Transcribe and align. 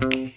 Welcome 0.00 0.30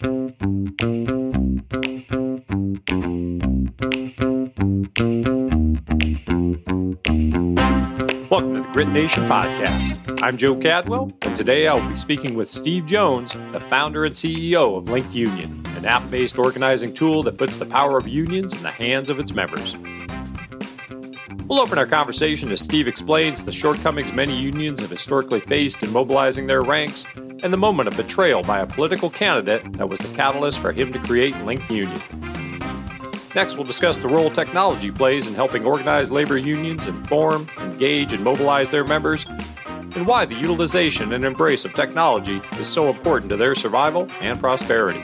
to 8.55 8.62
the 8.62 8.70
Grit 8.74 8.89
Nation 8.89 9.26
podcast. 9.28 10.20
I'm 10.24 10.38
Joe 10.38 10.55
Cadwell, 10.55 11.12
and 11.21 11.38
today 11.38 11.68
I'll 11.68 11.88
be 11.88 11.96
speaking 11.96 12.34
with 12.34 12.50
Steve 12.50 12.88
Jones, 12.88 13.34
the 13.52 13.60
founder 13.70 14.05
and 14.05 14.16
CEO 14.16 14.79
of 14.79 14.89
Linked 14.89 15.14
Union, 15.14 15.64
an 15.75 15.86
app 15.86 16.09
based 16.09 16.39
organizing 16.39 16.91
tool 16.91 17.21
that 17.21 17.38
puts 17.38 17.57
the 17.57 17.68
power 17.68 18.00
of 18.00 18.07
unions 18.07 18.55
in 18.55 18.64
the 18.64 18.71
hands 18.71 19.12
of 19.12 19.20
its 19.20 19.36
members. 19.36 19.75
We'll 21.46 21.59
open 21.59 21.78
our 21.78 21.86
conversation 21.86 22.52
as 22.52 22.62
Steve 22.62 22.88
explains 22.88 23.46
the 23.46 23.52
shortcomings 23.52 24.12
many 24.12 24.36
unions 24.36 24.82
have 24.82 24.89
historically 24.89 25.41
faced 25.41 25.84
in 25.84 25.91
mobilizing 25.91 26.48
their 26.48 26.64
ranks 26.64 27.05
and 27.44 27.52
the 27.52 27.58
moment 27.58 27.88
of 27.88 27.98
betrayal 27.98 28.44
by 28.44 28.60
a 28.60 28.68
political 28.68 29.10
candidate 29.10 29.74
that 29.74 29.89
was 29.89 30.00
the 30.00 30.16
catalyst 30.16 30.60
for 30.60 30.71
him 30.71 30.94
to 30.94 31.00
create 31.00 31.36
Linked 31.43 31.70
Union. 31.70 32.02
Next, 33.34 33.55
we'll 33.55 33.63
discuss 33.63 33.98
the 33.98 34.09
role 34.09 34.29
technology 34.29 34.91
plays 34.91 35.27
in 35.27 35.34
helping 35.34 35.65
organize 35.65 36.12
labor 36.12 36.38
unions 36.38 36.85
inform, 36.85 37.48
engage, 37.59 38.13
and 38.13 38.23
mobilize 38.23 38.70
their 38.70 38.84
members, 38.84 39.25
and 39.95 40.05
why 40.05 40.25
the 40.25 40.35
utilization 40.35 41.13
and 41.13 41.23
embrace 41.23 41.63
of 41.65 41.73
technology 41.73 42.41
is 42.59 42.67
so 42.67 42.89
important 42.89 43.29
to 43.29 43.38
their 43.38 43.55
survival 43.55 44.07
and 44.20 44.39
prosperity. 44.39 45.01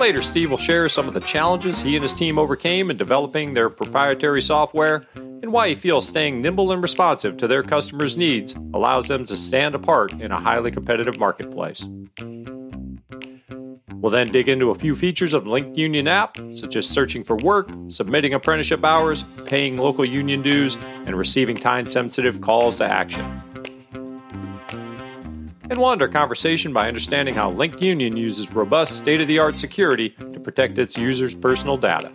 Later, 0.00 0.20
Steve 0.20 0.50
will 0.50 0.58
share 0.58 0.88
some 0.88 1.08
of 1.08 1.14
the 1.14 1.20
challenges 1.20 1.80
he 1.80 1.96
and 1.96 2.02
his 2.02 2.12
team 2.12 2.38
overcame 2.38 2.90
in 2.90 2.96
developing 2.96 3.54
their 3.54 3.70
proprietary 3.70 4.42
software 4.42 5.06
and 5.54 5.78
feels 5.78 6.08
staying 6.08 6.42
nimble 6.42 6.72
and 6.72 6.82
responsive 6.82 7.36
to 7.36 7.46
their 7.46 7.62
customers' 7.62 8.16
needs 8.16 8.54
allows 8.74 9.06
them 9.06 9.24
to 9.26 9.36
stand 9.36 9.74
apart 9.74 10.12
in 10.12 10.32
a 10.32 10.40
highly 10.40 10.70
competitive 10.70 11.18
marketplace. 11.18 11.86
We'll 13.94 14.10
then 14.10 14.26
dig 14.28 14.48
into 14.48 14.70
a 14.70 14.74
few 14.74 14.94
features 14.94 15.32
of 15.32 15.44
the 15.44 15.50
Linked 15.50 15.76
Union 15.76 16.08
app, 16.08 16.36
such 16.52 16.76
as 16.76 16.88
searching 16.88 17.24
for 17.24 17.36
work, 17.36 17.70
submitting 17.88 18.34
apprenticeship 18.34 18.84
hours, 18.84 19.24
paying 19.46 19.78
local 19.78 20.04
union 20.04 20.42
dues, 20.42 20.76
and 21.06 21.16
receiving 21.16 21.56
time 21.56 21.86
sensitive 21.86 22.40
calls 22.40 22.76
to 22.76 22.84
action. 22.84 23.24
And 25.68 25.78
we'll 25.78 25.90
end 25.92 26.02
our 26.02 26.08
conversation 26.08 26.72
by 26.72 26.88
understanding 26.88 27.34
how 27.34 27.50
Linked 27.50 27.82
Union 27.82 28.16
uses 28.16 28.52
robust 28.52 28.96
state 28.96 29.20
of 29.20 29.28
the 29.28 29.38
art 29.38 29.58
security 29.58 30.10
to 30.10 30.40
protect 30.40 30.78
its 30.78 30.96
users' 30.96 31.34
personal 31.34 31.76
data. 31.76 32.12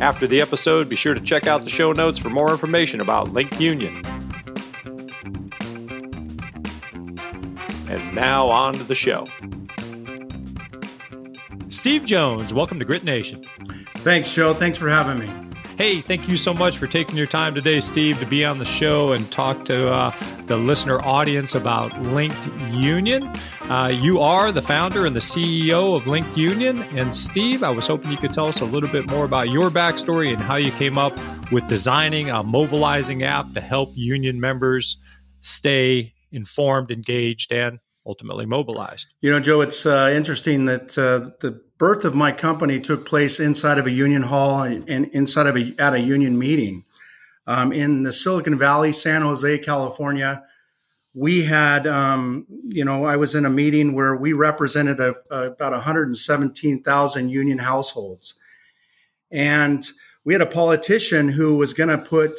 After 0.00 0.28
the 0.28 0.40
episode, 0.40 0.88
be 0.88 0.94
sure 0.94 1.14
to 1.14 1.20
check 1.20 1.48
out 1.48 1.62
the 1.62 1.70
show 1.70 1.92
notes 1.92 2.18
for 2.18 2.30
more 2.30 2.52
information 2.52 3.00
about 3.00 3.32
Linked 3.32 3.60
Union. 3.60 4.00
And 7.88 8.14
now 8.14 8.46
on 8.46 8.74
to 8.74 8.84
the 8.84 8.94
show. 8.94 9.26
Steve 11.68 12.04
Jones, 12.04 12.54
welcome 12.54 12.78
to 12.78 12.84
Grit 12.84 13.02
Nation. 13.02 13.44
Thanks, 13.96 14.32
Joe. 14.32 14.54
Thanks 14.54 14.78
for 14.78 14.88
having 14.88 15.18
me. 15.18 15.48
Hey, 15.76 16.00
thank 16.00 16.28
you 16.28 16.36
so 16.36 16.54
much 16.54 16.78
for 16.78 16.86
taking 16.86 17.16
your 17.16 17.26
time 17.26 17.54
today, 17.54 17.80
Steve, 17.80 18.20
to 18.20 18.26
be 18.26 18.44
on 18.44 18.58
the 18.58 18.64
show 18.64 19.12
and 19.12 19.30
talk 19.32 19.64
to 19.64 19.92
uh, 19.92 20.10
the 20.48 20.56
listener 20.56 20.98
audience 21.02 21.54
about 21.54 21.96
Linked 22.02 22.48
Union. 22.72 23.30
Uh, 23.68 23.88
you 23.94 24.20
are 24.20 24.50
the 24.50 24.62
founder 24.62 25.04
and 25.04 25.14
the 25.14 25.20
CEO 25.20 25.94
of 25.94 26.06
Linked 26.06 26.36
Union. 26.36 26.82
And 26.96 27.14
Steve, 27.14 27.62
I 27.62 27.70
was 27.70 27.86
hoping 27.86 28.10
you 28.10 28.16
could 28.16 28.32
tell 28.32 28.46
us 28.46 28.62
a 28.62 28.64
little 28.64 28.88
bit 28.88 29.06
more 29.10 29.26
about 29.26 29.50
your 29.50 29.68
backstory 29.68 30.32
and 30.32 30.40
how 30.40 30.56
you 30.56 30.72
came 30.72 30.96
up 30.96 31.12
with 31.52 31.66
designing 31.68 32.30
a 32.30 32.42
mobilizing 32.42 33.22
app 33.22 33.52
to 33.52 33.60
help 33.60 33.90
union 33.94 34.40
members 34.40 34.96
stay 35.40 36.14
informed, 36.32 36.90
engaged, 36.90 37.52
and 37.52 37.78
ultimately 38.06 38.46
mobilized. 38.46 39.08
You 39.20 39.30
know, 39.30 39.40
Joe, 39.40 39.60
it's 39.60 39.84
uh, 39.84 40.10
interesting 40.14 40.64
that 40.64 40.96
uh, 40.96 41.36
the 41.40 41.60
birth 41.76 42.06
of 42.06 42.14
my 42.14 42.32
company 42.32 42.80
took 42.80 43.04
place 43.04 43.38
inside 43.38 43.76
of 43.76 43.86
a 43.86 43.90
union 43.90 44.22
hall 44.22 44.62
and 44.62 44.88
inside 44.88 45.46
of 45.46 45.56
a 45.56 45.74
at 45.78 45.92
a 45.92 46.00
union 46.00 46.38
meeting 46.38 46.84
um, 47.48 47.72
in 47.72 48.02
the 48.02 48.12
Silicon 48.12 48.58
Valley, 48.58 48.92
San 48.92 49.22
Jose, 49.22 49.58
California. 49.58 50.44
We 51.14 51.44
had, 51.44 51.86
um, 51.86 52.46
you 52.68 52.84
know, 52.84 53.06
I 53.06 53.16
was 53.16 53.34
in 53.34 53.46
a 53.46 53.50
meeting 53.50 53.94
where 53.94 54.14
we 54.14 54.34
represented 54.34 55.00
a, 55.00 55.14
a, 55.30 55.50
about 55.52 55.72
117,000 55.72 57.28
union 57.30 57.58
households, 57.58 58.34
and 59.32 59.82
we 60.24 60.34
had 60.34 60.42
a 60.42 60.46
politician 60.46 61.28
who 61.28 61.56
was 61.56 61.72
going 61.72 61.88
to 61.88 61.96
put 61.96 62.38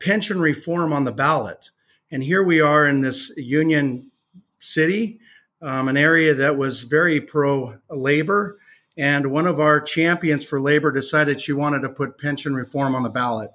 pension 0.00 0.40
reform 0.40 0.92
on 0.92 1.04
the 1.04 1.12
ballot. 1.12 1.70
And 2.10 2.20
here 2.20 2.42
we 2.42 2.60
are 2.60 2.86
in 2.88 3.02
this 3.02 3.32
union 3.36 4.10
city, 4.58 5.20
um, 5.62 5.88
an 5.88 5.96
area 5.96 6.34
that 6.34 6.56
was 6.56 6.82
very 6.82 7.20
pro 7.20 7.78
labor. 7.88 8.58
And 8.96 9.30
one 9.30 9.46
of 9.46 9.60
our 9.60 9.80
champions 9.80 10.44
for 10.44 10.60
labor 10.60 10.90
decided 10.90 11.40
she 11.40 11.52
wanted 11.52 11.82
to 11.82 11.88
put 11.88 12.18
pension 12.18 12.54
reform 12.54 12.96
on 12.96 13.04
the 13.04 13.10
ballot. 13.10 13.52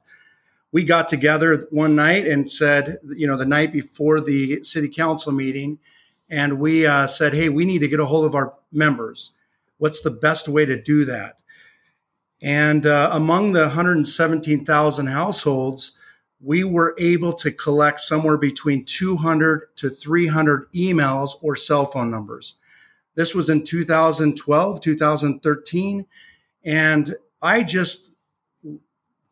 We 0.72 0.84
got 0.84 1.08
together 1.08 1.68
one 1.72 1.96
night 1.96 2.28
and 2.28 2.50
said, 2.50 2.98
you 3.16 3.26
know, 3.28 3.38
the 3.38 3.46
night 3.46 3.74
before 3.74 4.22
the 4.22 4.64
city 4.64 4.88
council 4.88 5.32
meeting, 5.32 5.80
and 6.30 6.60
we 6.60 6.86
uh, 6.86 7.08
said, 7.08 7.34
hey, 7.34 7.50
we 7.50 7.66
need 7.66 7.80
to 7.80 7.88
get 7.88 8.00
a 8.00 8.06
hold 8.06 8.26
of 8.26 8.36
our 8.36 8.54
members. 8.72 9.34
What's 9.78 10.02
the 10.02 10.12
best 10.12 10.48
way 10.48 10.66
to 10.66 10.80
do 10.80 11.06
that? 11.06 11.42
And 12.42 12.86
uh, 12.86 13.10
among 13.12 13.54
the 13.54 13.62
117,000 13.62 15.08
households, 15.08 15.94
we 16.42 16.64
were 16.64 16.96
able 16.98 17.34
to 17.34 17.52
collect 17.52 18.00
somewhere 18.00 18.38
between 18.38 18.86
200 18.86 19.76
to 19.78 19.90
300 19.90 20.72
emails 20.74 21.32
or 21.42 21.56
cell 21.56 21.86
phone 21.86 22.10
numbers. 22.10 22.56
This 23.16 23.36
was 23.36 23.50
in 23.50 23.64
2012, 23.64 24.80
2013. 24.80 26.06
And 26.64 27.16
I 27.42 27.64
just 27.64 28.09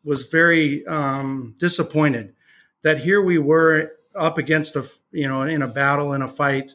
was 0.08 0.26
very 0.26 0.86
um, 0.86 1.54
disappointed 1.58 2.34
that 2.82 2.98
here 3.00 3.22
we 3.22 3.38
were 3.38 3.92
up 4.14 4.38
against 4.38 4.74
a, 4.76 4.88
you 5.12 5.28
know, 5.28 5.42
in 5.42 5.62
a 5.62 5.68
battle, 5.68 6.12
in 6.12 6.22
a 6.22 6.28
fight, 6.28 6.72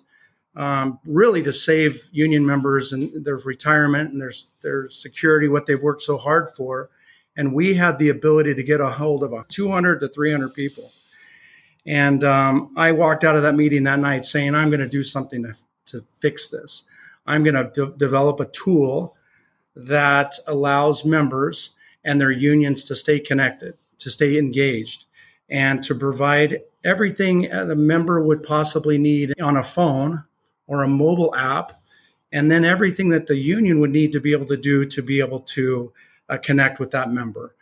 um, 0.56 1.00
really 1.06 1.42
to 1.44 1.52
save 1.52 2.10
union 2.12 2.46
members 2.46 2.94
and 2.94 3.26
their 3.26 3.38
retirement 3.38 4.12
and 4.12 4.22
their, 4.22 4.32
their 4.62 4.88
security, 4.90 5.48
what 5.48 5.66
they've 5.66 5.82
worked 5.82 6.02
so 6.02 6.18
hard 6.18 6.48
for 6.50 6.90
and 7.36 7.54
we 7.54 7.74
had 7.74 7.98
the 7.98 8.10
ability 8.10 8.54
to 8.56 8.64
get 8.64 8.82
a 8.82 8.90
hold 8.90 9.24
of 9.24 9.48
200 9.48 10.00
to 10.00 10.08
300 10.08 10.54
people. 10.54 10.92
And 11.86 12.24
um, 12.24 12.74
I 12.78 12.92
walked 12.92 13.24
out 13.24 13.36
of 13.36 13.42
that 13.44 13.56
meeting 13.56 13.84
that 13.84 14.00
night 14.00 14.26
saying, 14.26 14.56
I'm 14.56 14.70
going 14.70 14.80
to 14.80 14.88
do 14.88 15.04
something 15.04 15.44
to, 15.44 15.54
to 15.88 16.02
fix 16.16 16.50
this. 16.50 16.86
I'm 17.26 17.44
going 17.44 17.56
to 17.56 17.72
de- 17.74 17.98
develop 17.98 18.40
a 18.40 18.46
tool 18.46 19.16
that 19.76 20.36
allows 20.48 21.04
members 21.04 21.72
and 22.03 22.19
their 22.19 22.31
unions 22.31 22.84
to 22.86 22.96
stay 22.96 23.19
connected, 23.19 23.75
to 24.00 24.09
stay 24.09 24.38
engaged, 24.38 25.06
and 25.50 25.84
to 25.84 25.96
provide 25.96 26.62
everything 26.84 27.41
the 27.41 27.75
member 27.75 28.22
would 28.22 28.44
possibly 28.44 28.97
need 28.97 29.34
on 29.41 29.58
a 29.58 29.64
phone 29.64 30.24
or 30.68 30.84
a 30.84 30.88
mobile 30.88 31.34
app, 31.36 31.81
and 32.31 32.50
then 32.50 32.66
everything 32.66 33.09
that 33.09 33.28
the 33.28 33.38
union 33.38 33.80
would 33.80 33.91
need 33.91 34.12
to 34.12 34.19
be 34.19 34.31
able 34.31 34.47
to 34.47 34.58
do 34.58 34.86
to 34.86 35.02
be 35.02 35.19
able 35.19 35.41
to 35.41 35.94
uh, 36.30 36.38
connect 36.38 36.80
with 36.80 36.91
that 36.91 37.12
member. 37.12 37.56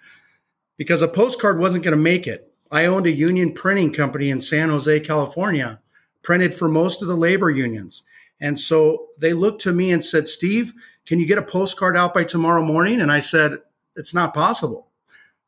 Because 0.77 1.01
a 1.01 1.07
postcard 1.07 1.59
wasn't 1.59 1.83
going 1.83 1.95
to 1.95 2.01
make 2.01 2.27
it. 2.27 2.51
I 2.71 2.85
owned 2.85 3.05
a 3.05 3.11
union 3.11 3.53
printing 3.53 3.91
company 3.91 4.29
in 4.29 4.39
San 4.39 4.69
Jose, 4.69 5.01
California, 5.01 5.81
printed 6.21 6.53
for 6.53 6.69
most 6.69 7.01
of 7.01 7.07
the 7.07 7.17
labor 7.17 7.49
unions. 7.49 8.03
And 8.39 8.57
so 8.57 9.07
they 9.19 9.33
looked 9.33 9.61
to 9.61 9.73
me 9.73 9.91
and 9.91 10.03
said, 10.03 10.27
Steve, 10.27 10.73
can 11.05 11.19
you 11.19 11.27
get 11.27 11.37
a 11.37 11.43
postcard 11.43 11.97
out 11.97 12.13
by 12.13 12.23
tomorrow 12.23 12.63
morning? 12.63 13.01
And 13.01 13.11
I 13.11 13.19
said, 13.19 13.57
it's 13.95 14.13
not 14.13 14.33
possible. 14.33 14.87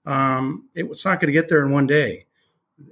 Um, 0.05 0.69
it 0.75 0.87
was 0.87 1.03
not 1.05 1.19
going 1.19 1.27
to 1.27 1.33
get 1.33 1.49
there 1.49 1.65
in 1.65 1.71
one 1.71 1.87
day. 1.87 2.25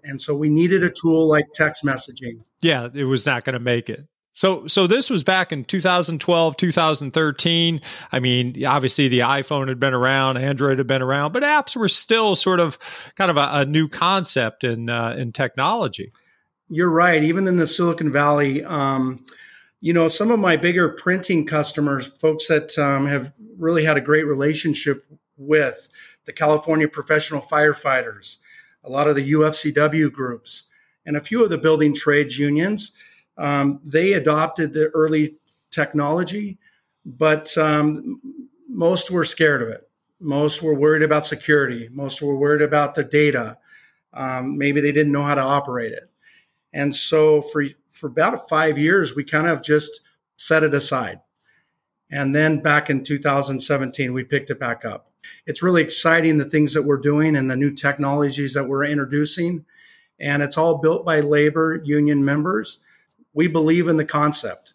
And 0.03 0.21
so 0.21 0.35
we 0.35 0.49
needed 0.49 0.83
a 0.83 0.89
tool 0.89 1.27
like 1.27 1.45
text 1.53 1.83
messaging. 1.83 2.43
Yeah, 2.61 2.87
it 2.93 3.03
was 3.03 3.25
not 3.25 3.43
going 3.43 3.53
to 3.53 3.59
make 3.59 3.89
it. 3.89 4.07
So, 4.33 4.65
so 4.67 4.87
this 4.87 5.09
was 5.09 5.23
back 5.23 5.51
in 5.51 5.65
2012, 5.65 6.55
2013. 6.55 7.81
I 8.13 8.19
mean, 8.21 8.65
obviously 8.65 9.09
the 9.09 9.19
iPhone 9.19 9.67
had 9.67 9.79
been 9.79 9.93
around, 9.93 10.37
Android 10.37 10.77
had 10.77 10.87
been 10.87 11.01
around, 11.01 11.33
but 11.33 11.43
apps 11.43 11.75
were 11.75 11.89
still 11.89 12.35
sort 12.35 12.61
of 12.61 12.79
kind 13.15 13.29
of 13.29 13.35
a, 13.35 13.49
a 13.51 13.65
new 13.65 13.89
concept 13.89 14.63
in 14.63 14.89
uh, 14.89 15.15
in 15.17 15.33
technology. 15.33 16.13
You're 16.69 16.89
right. 16.89 17.21
Even 17.21 17.45
in 17.47 17.57
the 17.57 17.67
Silicon 17.67 18.09
Valley, 18.09 18.63
um, 18.63 19.25
you 19.81 19.91
know, 19.91 20.07
some 20.07 20.31
of 20.31 20.39
my 20.39 20.55
bigger 20.55 20.87
printing 20.87 21.45
customers, 21.45 22.07
folks 22.07 22.47
that 22.47 22.77
um, 22.79 23.07
have 23.07 23.33
really 23.57 23.83
had 23.83 23.97
a 23.97 24.01
great 24.01 24.25
relationship 24.25 25.05
with 25.41 25.89
the 26.25 26.33
California 26.33 26.87
professional 26.87 27.41
firefighters, 27.41 28.37
a 28.83 28.89
lot 28.89 29.07
of 29.07 29.15
the 29.15 29.31
UFCW 29.33 30.11
groups, 30.11 30.65
and 31.05 31.17
a 31.17 31.21
few 31.21 31.43
of 31.43 31.49
the 31.49 31.57
building 31.57 31.93
trades 31.93 32.37
unions 32.37 32.93
um, 33.37 33.79
they 33.83 34.13
adopted 34.13 34.73
the 34.73 34.89
early 34.89 35.37
technology, 35.71 36.59
but 37.05 37.57
um, 37.57 38.21
most 38.69 39.09
were 39.09 39.25
scared 39.25 39.61
of 39.61 39.69
it. 39.69 39.89
Most 40.19 40.61
were 40.61 40.75
worried 40.75 41.01
about 41.01 41.25
security. 41.25 41.89
Most 41.91 42.21
were 42.21 42.35
worried 42.35 42.61
about 42.61 42.93
the 42.93 43.03
data. 43.03 43.57
Um, 44.13 44.57
maybe 44.57 44.81
they 44.81 44.91
didn't 44.91 45.11
know 45.11 45.23
how 45.23 45.35
to 45.35 45.41
operate 45.41 45.93
it. 45.93 46.09
And 46.73 46.93
so 46.93 47.41
for 47.41 47.65
for 47.89 48.07
about 48.07 48.47
five 48.47 48.77
years, 48.77 49.15
we 49.15 49.23
kind 49.23 49.47
of 49.47 49.63
just 49.63 50.01
set 50.37 50.63
it 50.63 50.73
aside. 50.73 51.19
And 52.09 52.35
then 52.35 52.59
back 52.59 52.89
in 52.89 53.03
2017, 53.03 54.13
we 54.13 54.23
picked 54.23 54.49
it 54.49 54.59
back 54.59 54.85
up. 54.85 55.10
It's 55.45 55.63
really 55.63 55.81
exciting 55.81 56.37
the 56.37 56.49
things 56.49 56.73
that 56.73 56.83
we're 56.83 56.97
doing 56.97 57.35
and 57.35 57.49
the 57.49 57.55
new 57.55 57.73
technologies 57.73 58.53
that 58.53 58.67
we're 58.67 58.85
introducing. 58.85 59.65
And 60.19 60.43
it's 60.43 60.57
all 60.57 60.79
built 60.79 61.05
by 61.05 61.21
labor 61.21 61.81
union 61.83 62.23
members. 62.23 62.79
We 63.33 63.47
believe 63.47 63.87
in 63.87 63.97
the 63.97 64.05
concept. 64.05 64.73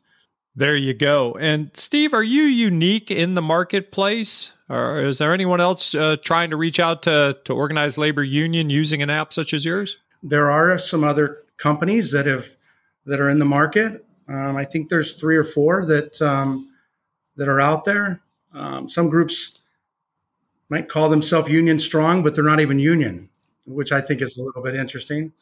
There 0.54 0.75
you 0.75 0.94
go. 0.94 1.34
And 1.34 1.70
Steve, 1.75 2.14
are 2.14 2.22
you 2.22 2.44
unique 2.44 3.10
in 3.10 3.34
the 3.34 3.43
marketplace? 3.43 4.52
Or 4.69 5.02
is 5.02 5.19
there 5.19 5.32
anyone 5.32 5.60
else 5.60 5.94
uh, 5.94 6.16
trying 6.25 6.50
to 6.50 6.56
reach 6.56 6.81
out 6.81 7.02
to, 7.02 7.38
to 7.44 7.52
organize 7.52 7.99
labor 7.99 8.25
union 8.25 8.70
using 8.70 9.02
an 9.02 9.10
app 9.10 9.32
such 9.32 9.52
as 9.52 9.64
yours? 9.64 9.99
There 10.22 10.50
are 10.50 10.76
some 10.78 11.04
other 11.04 11.38
companies 11.58 12.12
that 12.12 12.26
have 12.26 12.46
that 13.04 13.20
are 13.20 13.31
in 13.31 13.38
the 13.38 13.44
market. 13.44 14.04
Um, 14.28 14.56
I 14.56 14.64
think 14.64 14.88
there's 14.88 15.14
three 15.14 15.37
or 15.37 15.44
four 15.44 15.87
that 15.87 16.20
um, 16.20 16.70
that 17.37 17.49
are 17.49 17.60
out 17.60 17.84
there. 17.84 18.20
Um, 18.52 18.88
some 18.88 19.08
groups 19.10 19.60
might 20.68 20.88
call 20.88 21.08
themselves 21.08 21.48
union 21.48 21.78
strong, 21.78 22.22
but 22.22 22.34
they're 22.34 22.44
not 22.44 22.60
even 22.60 22.78
union, 22.78 23.28
which 23.64 23.92
I 23.92 24.00
think 24.00 24.20
is 24.20 24.36
a 24.36 24.42
little 24.42 24.62
bit 24.62 24.74
interesting. 24.74 25.32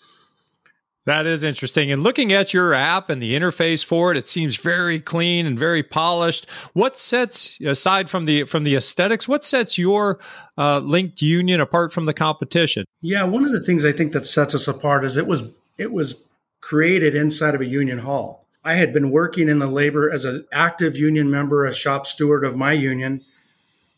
That 1.06 1.26
is 1.26 1.44
interesting. 1.44 1.92
And 1.92 2.02
looking 2.02 2.32
at 2.32 2.54
your 2.54 2.72
app 2.72 3.10
and 3.10 3.22
the 3.22 3.34
interface 3.34 3.84
for 3.84 4.10
it, 4.10 4.16
it 4.16 4.26
seems 4.26 4.56
very 4.56 5.00
clean 5.00 5.44
and 5.44 5.58
very 5.58 5.82
polished. 5.82 6.48
What 6.72 6.98
sets 6.98 7.60
aside 7.60 8.08
from 8.08 8.24
the 8.24 8.44
from 8.44 8.64
the 8.64 8.74
aesthetics? 8.74 9.28
What 9.28 9.44
sets 9.44 9.76
your 9.76 10.18
uh, 10.56 10.78
linked 10.78 11.20
union 11.20 11.60
apart 11.60 11.92
from 11.92 12.06
the 12.06 12.14
competition? 12.14 12.86
Yeah, 13.02 13.24
one 13.24 13.44
of 13.44 13.52
the 13.52 13.60
things 13.60 13.84
I 13.84 13.92
think 13.92 14.12
that 14.12 14.24
sets 14.24 14.54
us 14.54 14.66
apart 14.66 15.04
is 15.04 15.18
it 15.18 15.26
was 15.26 15.50
it 15.76 15.92
was 15.92 16.24
created 16.62 17.14
inside 17.14 17.54
of 17.54 17.60
a 17.60 17.66
union 17.66 17.98
hall. 17.98 18.46
I 18.64 18.74
had 18.74 18.94
been 18.94 19.10
working 19.10 19.50
in 19.50 19.58
the 19.58 19.66
labor 19.66 20.10
as 20.10 20.24
an 20.24 20.46
active 20.50 20.96
union 20.96 21.30
member, 21.30 21.66
a 21.66 21.74
shop 21.74 22.06
steward 22.06 22.44
of 22.44 22.56
my 22.56 22.72
union 22.72 23.22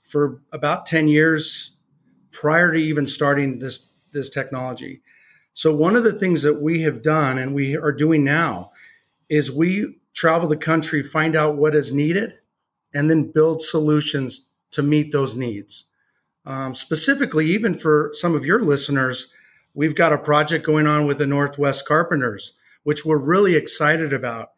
for 0.07 0.41
about 0.53 0.87
10 0.87 1.09
years 1.09 1.77
prior 2.31 2.73
to 2.73 2.79
even 2.79 3.07
starting 3.07 3.59
this 3.59 3.91
this 4.13 4.31
technology. 4.31 5.03
So 5.53 5.75
one 5.75 5.97
of 5.97 6.05
the 6.05 6.13
things 6.13 6.43
that 6.43 6.61
we 6.61 6.83
have 6.83 7.03
done 7.03 7.39
and 7.39 7.55
we 7.55 7.77
are 7.77 7.93
doing 7.93 8.25
now 8.25 8.73
is 9.29 9.51
we 9.51 9.97
travel 10.15 10.49
the 10.49 10.57
country, 10.57 11.03
find 11.03 11.37
out 11.37 11.57
what 11.57 11.75
is 11.75 11.93
needed, 11.93 12.39
and 12.95 13.11
then 13.11 13.31
build 13.33 13.61
solutions 13.61 14.49
to 14.71 14.83
meet 14.83 15.13
those 15.13 15.37
needs. 15.37 15.87
Um, 16.45 16.75
specifically, 16.75 17.47
even 17.51 17.75
for 17.75 18.11
some 18.13 18.35
of 18.35 18.47
your 18.47 18.63
listeners, 18.63 19.33
we've 19.75 19.95
got 19.95 20.13
a 20.13 20.19
project 20.19 20.65
going 20.65 20.87
on 20.87 21.07
with 21.07 21.19
the 21.19 21.27
Northwest 21.27 21.87
Carpenters, 21.87 22.55
which 22.85 23.05
we're 23.05 23.19
really 23.19 23.57
excited 23.57 24.13
about. 24.13 24.51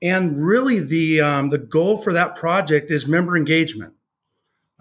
And 0.00 0.44
really, 0.44 0.78
the 0.78 1.20
um, 1.20 1.48
the 1.48 1.58
goal 1.58 1.96
for 1.96 2.12
that 2.12 2.36
project 2.36 2.90
is 2.90 3.06
member 3.06 3.36
engagement. 3.36 3.94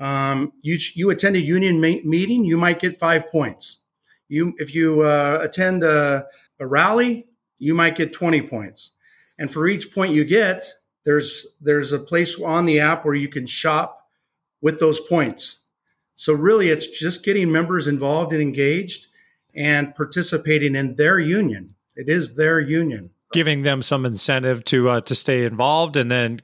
Um, 0.01 0.53
you 0.63 0.79
you 0.95 1.11
attend 1.11 1.35
a 1.35 1.39
union 1.39 1.79
ma- 1.79 2.01
meeting, 2.03 2.43
you 2.43 2.57
might 2.57 2.79
get 2.79 2.97
five 2.97 3.31
points. 3.31 3.79
You, 4.27 4.55
if 4.57 4.73
you 4.73 5.01
uh, 5.01 5.39
attend 5.41 5.83
a, 5.83 6.25
a 6.59 6.65
rally, 6.65 7.25
you 7.59 7.75
might 7.75 7.95
get 7.95 8.11
20 8.11 8.41
points. 8.43 8.91
And 9.37 9.51
for 9.51 9.67
each 9.67 9.93
point 9.93 10.13
you 10.13 10.23
get, 10.25 10.63
there's 11.05 11.45
there's 11.61 11.91
a 11.91 11.99
place 11.99 12.41
on 12.41 12.65
the 12.65 12.79
app 12.79 13.05
where 13.05 13.13
you 13.13 13.27
can 13.27 13.45
shop 13.45 14.07
with 14.59 14.79
those 14.79 14.99
points. 14.99 15.59
So 16.15 16.33
really, 16.33 16.69
it's 16.69 16.87
just 16.87 17.23
getting 17.23 17.51
members 17.51 17.87
involved 17.87 18.33
and 18.33 18.41
engaged 18.41 19.07
and 19.55 19.93
participating 19.93 20.75
in 20.75 20.95
their 20.95 21.19
union. 21.19 21.75
It 21.95 22.09
is 22.09 22.35
their 22.35 22.59
union, 22.59 23.11
giving 23.33 23.61
them 23.61 23.83
some 23.83 24.05
incentive 24.05 24.65
to 24.65 24.89
uh, 24.89 25.01
to 25.01 25.13
stay 25.13 25.45
involved, 25.45 25.95
and 25.95 26.09
then 26.09 26.41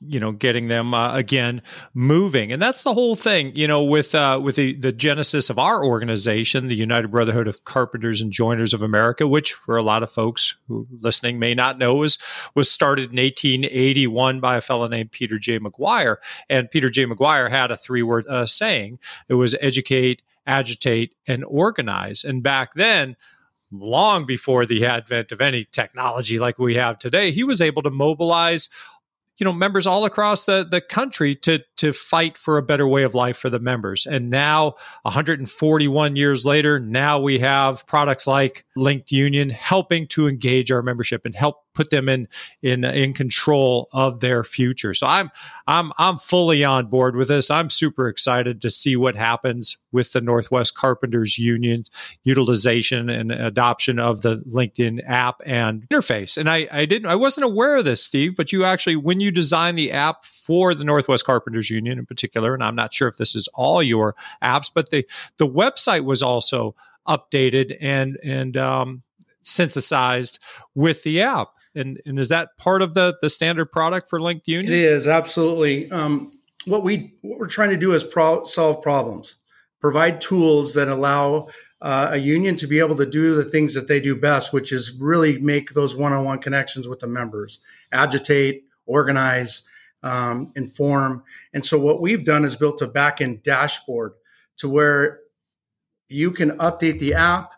you 0.00 0.20
know 0.20 0.32
getting 0.32 0.68
them 0.68 0.92
uh, 0.94 1.14
again 1.14 1.62
moving. 1.94 2.52
And 2.52 2.60
that's 2.60 2.82
the 2.82 2.94
whole 2.94 3.16
thing 3.16 3.54
you 3.56 3.66
know 3.66 3.82
with 3.82 4.14
uh, 4.14 4.40
with 4.42 4.56
the, 4.56 4.74
the 4.74 4.92
genesis 4.92 5.50
of 5.50 5.58
our 5.58 5.84
organization 5.84 6.68
the 6.68 6.74
united 6.74 7.08
brotherhood 7.08 7.48
of 7.48 7.64
carpenters 7.64 8.20
and 8.20 8.30
joiners 8.32 8.74
of 8.74 8.82
america 8.82 9.26
which 9.26 9.52
for 9.52 9.76
a 9.76 9.82
lot 9.82 10.02
of 10.02 10.10
folks 10.10 10.56
who 10.68 10.86
listening 11.00 11.38
may 11.38 11.54
not 11.54 11.78
know 11.78 11.94
was 11.94 12.18
was 12.54 12.70
started 12.70 13.10
in 13.10 13.16
1881 13.16 14.40
by 14.40 14.56
a 14.56 14.60
fellow 14.60 14.86
named 14.86 15.12
peter 15.12 15.38
j. 15.38 15.58
Mcguire 15.58 16.16
and 16.48 16.70
peter 16.70 16.90
j. 16.90 17.06
Mcguire 17.06 17.50
had 17.50 17.70
a 17.70 17.76
three 17.76 18.02
word 18.02 18.26
uh, 18.28 18.46
saying. 18.46 18.98
It 19.28 19.34
was 19.34 19.54
educate 19.60 20.22
agitate 20.46 21.12
and 21.26 21.44
organize. 21.46 22.24
And 22.24 22.42
back 22.42 22.74
then 22.74 23.16
long 23.72 24.26
before 24.26 24.64
the 24.64 24.86
advent 24.86 25.32
of 25.32 25.40
any 25.40 25.64
technology 25.64 26.38
like 26.38 26.56
we 26.56 26.76
have 26.76 26.96
today 27.00 27.32
he 27.32 27.42
was 27.42 27.60
able 27.60 27.82
to 27.82 27.90
mobilize 27.90 28.68
you 29.38 29.44
know 29.44 29.52
members 29.52 29.86
all 29.86 30.04
across 30.04 30.46
the 30.46 30.66
the 30.68 30.80
country 30.80 31.34
to 31.34 31.60
to 31.76 31.92
fight 31.92 32.38
for 32.38 32.58
a 32.58 32.62
better 32.62 32.86
way 32.86 33.02
of 33.02 33.14
life 33.14 33.36
for 33.36 33.50
the 33.50 33.58
members 33.58 34.06
and 34.06 34.30
now 34.30 34.74
141 35.02 36.16
years 36.16 36.46
later 36.46 36.78
now 36.78 37.18
we 37.18 37.38
have 37.38 37.86
products 37.86 38.26
like 38.26 38.64
linked 38.76 39.12
union 39.12 39.50
helping 39.50 40.06
to 40.06 40.28
engage 40.28 40.70
our 40.70 40.82
membership 40.82 41.24
and 41.24 41.34
help 41.34 41.66
put 41.76 41.90
them 41.90 42.08
in 42.08 42.26
in 42.62 42.82
in 42.82 43.12
control 43.12 43.88
of 43.92 44.20
their 44.20 44.42
future. 44.42 44.94
So 44.94 45.06
I'm 45.06 45.30
I'm 45.68 45.92
I'm 45.98 46.18
fully 46.18 46.64
on 46.64 46.86
board 46.86 47.14
with 47.14 47.28
this. 47.28 47.50
I'm 47.50 47.70
super 47.70 48.08
excited 48.08 48.60
to 48.62 48.70
see 48.70 48.96
what 48.96 49.14
happens 49.14 49.76
with 49.96 50.12
the 50.12 50.20
Northwest 50.20 50.76
Carpenters 50.76 51.38
Union 51.38 51.84
utilization 52.22 53.08
and 53.08 53.32
adoption 53.32 53.98
of 53.98 54.20
the 54.20 54.42
Linked 54.44 54.78
Union 54.78 55.04
app 55.06 55.40
and 55.46 55.88
interface. 55.88 56.36
And 56.36 56.50
I 56.50 56.68
I 56.70 56.84
didn't 56.84 57.10
I 57.10 57.14
wasn't 57.14 57.46
aware 57.46 57.76
of 57.76 57.86
this, 57.86 58.04
Steve, 58.04 58.36
but 58.36 58.52
you 58.52 58.64
actually 58.64 58.96
when 58.96 59.20
you 59.20 59.30
designed 59.30 59.78
the 59.78 59.90
app 59.90 60.26
for 60.26 60.74
the 60.74 60.84
Northwest 60.84 61.24
Carpenters 61.24 61.70
Union 61.70 61.98
in 61.98 62.04
particular, 62.04 62.52
and 62.52 62.62
I'm 62.62 62.76
not 62.76 62.92
sure 62.92 63.08
if 63.08 63.16
this 63.16 63.34
is 63.34 63.48
all 63.54 63.82
your 63.82 64.14
apps, 64.44 64.70
but 64.72 64.90
the 64.90 65.06
the 65.38 65.48
website 65.48 66.04
was 66.04 66.22
also 66.22 66.74
updated 67.08 67.76
and 67.80 68.18
and 68.22 68.56
um, 68.58 69.02
synthesized 69.40 70.38
with 70.74 71.02
the 71.04 71.22
app. 71.22 71.48
And, 71.74 72.00
and 72.06 72.18
is 72.18 72.30
that 72.30 72.56
part 72.56 72.80
of 72.80 72.94
the, 72.94 73.18
the 73.20 73.28
standard 73.28 73.66
product 73.66 74.08
for 74.08 74.18
Linked 74.18 74.48
Union? 74.48 74.72
It 74.72 74.78
is 74.78 75.06
absolutely. 75.06 75.90
Um, 75.90 76.32
what 76.66 76.82
we 76.82 77.14
what 77.22 77.38
we're 77.38 77.46
trying 77.48 77.70
to 77.70 77.76
do 77.76 77.92
is 77.92 78.04
pro- 78.04 78.44
solve 78.44 78.82
problems, 78.82 79.38
provide 79.80 80.20
tools 80.20 80.74
that 80.74 80.88
allow 80.88 81.48
uh, 81.80 82.08
a 82.12 82.16
union 82.16 82.56
to 82.56 82.66
be 82.66 82.78
able 82.78 82.96
to 82.96 83.06
do 83.06 83.34
the 83.34 83.44
things 83.44 83.74
that 83.74 83.88
they 83.88 84.00
do 84.00 84.16
best, 84.16 84.52
which 84.52 84.72
is 84.72 84.98
really 84.98 85.38
make 85.38 85.74
those 85.74 85.94
one-on-one 85.94 86.38
connections 86.38 86.88
with 86.88 87.00
the 87.00 87.06
members, 87.06 87.60
agitate, 87.92 88.64
organize, 88.86 89.62
um, 90.02 90.52
inform. 90.56 91.22
And 91.52 91.64
so 91.64 91.78
what 91.78 92.00
we've 92.00 92.24
done 92.24 92.44
is 92.44 92.56
built 92.56 92.80
a 92.80 92.86
back-end 92.86 93.42
dashboard 93.42 94.14
to 94.58 94.68
where 94.68 95.20
you 96.08 96.30
can 96.30 96.52
update 96.58 96.98
the 96.98 97.14
app 97.14 97.54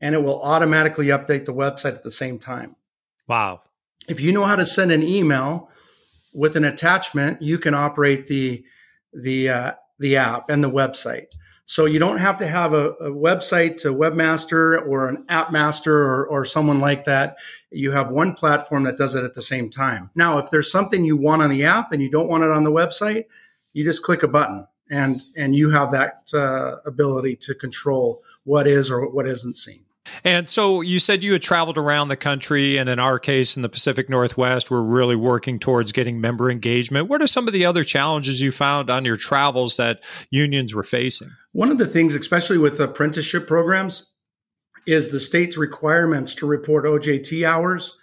and 0.00 0.14
it 0.14 0.22
will 0.22 0.42
automatically 0.42 1.06
update 1.06 1.46
the 1.46 1.54
website 1.54 1.94
at 1.94 2.02
the 2.02 2.10
same 2.10 2.38
time. 2.38 2.76
Wow. 3.26 3.62
If 4.08 4.20
you 4.20 4.32
know 4.32 4.44
how 4.44 4.56
to 4.56 4.66
send 4.66 4.92
an 4.92 5.02
email 5.02 5.70
with 6.32 6.54
an 6.54 6.64
attachment, 6.64 7.42
you 7.42 7.58
can 7.58 7.74
operate 7.74 8.26
the 8.26 8.64
the 9.12 9.48
uh, 9.48 9.72
the 9.98 10.16
app 10.16 10.50
and 10.50 10.62
the 10.62 10.70
website. 10.70 11.34
So 11.68 11.84
you 11.84 11.98
don't 11.98 12.18
have 12.18 12.38
to 12.38 12.46
have 12.46 12.72
a, 12.72 12.90
a 12.92 13.10
website 13.10 13.76
to 13.78 13.92
webmaster 13.92 14.86
or 14.86 15.08
an 15.08 15.24
app 15.28 15.50
master 15.50 15.98
or, 15.98 16.24
or 16.26 16.44
someone 16.44 16.78
like 16.78 17.04
that. 17.06 17.36
You 17.72 17.90
have 17.90 18.08
one 18.08 18.34
platform 18.34 18.84
that 18.84 18.96
does 18.96 19.16
it 19.16 19.24
at 19.24 19.34
the 19.34 19.42
same 19.42 19.68
time. 19.68 20.10
Now, 20.14 20.38
if 20.38 20.48
there's 20.50 20.70
something 20.70 21.04
you 21.04 21.16
want 21.16 21.42
on 21.42 21.50
the 21.50 21.64
app 21.64 21.90
and 21.90 22.00
you 22.00 22.08
don't 22.08 22.28
want 22.28 22.44
it 22.44 22.52
on 22.52 22.62
the 22.62 22.70
website, 22.70 23.24
you 23.72 23.84
just 23.84 24.04
click 24.04 24.22
a 24.22 24.28
button 24.28 24.66
and 24.88 25.24
and 25.36 25.56
you 25.56 25.70
have 25.70 25.90
that 25.90 26.30
uh, 26.32 26.76
ability 26.86 27.34
to 27.36 27.54
control 27.54 28.22
what 28.44 28.68
is 28.68 28.90
or 28.90 29.10
what 29.10 29.26
isn't 29.26 29.54
seen. 29.54 29.85
And 30.24 30.48
so 30.48 30.80
you 30.80 30.98
said 30.98 31.22
you 31.22 31.32
had 31.32 31.42
traveled 31.42 31.78
around 31.78 32.08
the 32.08 32.16
country, 32.16 32.76
and 32.76 32.88
in 32.88 32.98
our 32.98 33.18
case, 33.18 33.56
in 33.56 33.62
the 33.62 33.68
Pacific 33.68 34.08
Northwest, 34.08 34.70
we're 34.70 34.82
really 34.82 35.16
working 35.16 35.58
towards 35.58 35.92
getting 35.92 36.20
member 36.20 36.50
engagement. 36.50 37.08
What 37.08 37.22
are 37.22 37.26
some 37.26 37.46
of 37.46 37.52
the 37.52 37.66
other 37.66 37.84
challenges 37.84 38.40
you 38.40 38.52
found 38.52 38.90
on 38.90 39.04
your 39.04 39.16
travels 39.16 39.76
that 39.76 40.02
unions 40.30 40.74
were 40.74 40.82
facing? 40.82 41.30
One 41.52 41.70
of 41.70 41.78
the 41.78 41.86
things, 41.86 42.14
especially 42.14 42.58
with 42.58 42.80
apprenticeship 42.80 43.46
programs, 43.46 44.06
is 44.86 45.10
the 45.10 45.20
state's 45.20 45.56
requirements 45.56 46.34
to 46.36 46.46
report 46.46 46.84
OJT 46.84 47.46
hours. 47.46 47.98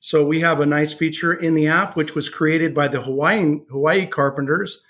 So 0.00 0.24
we 0.24 0.40
have 0.40 0.60
a 0.60 0.66
nice 0.66 0.92
feature 0.92 1.32
in 1.32 1.54
the 1.54 1.68
app, 1.68 1.96
which 1.96 2.14
was 2.14 2.28
created 2.28 2.74
by 2.74 2.88
the 2.88 3.00
Hawaiian 3.00 3.64
Hawaii 3.70 4.06
carpenters. 4.06 4.82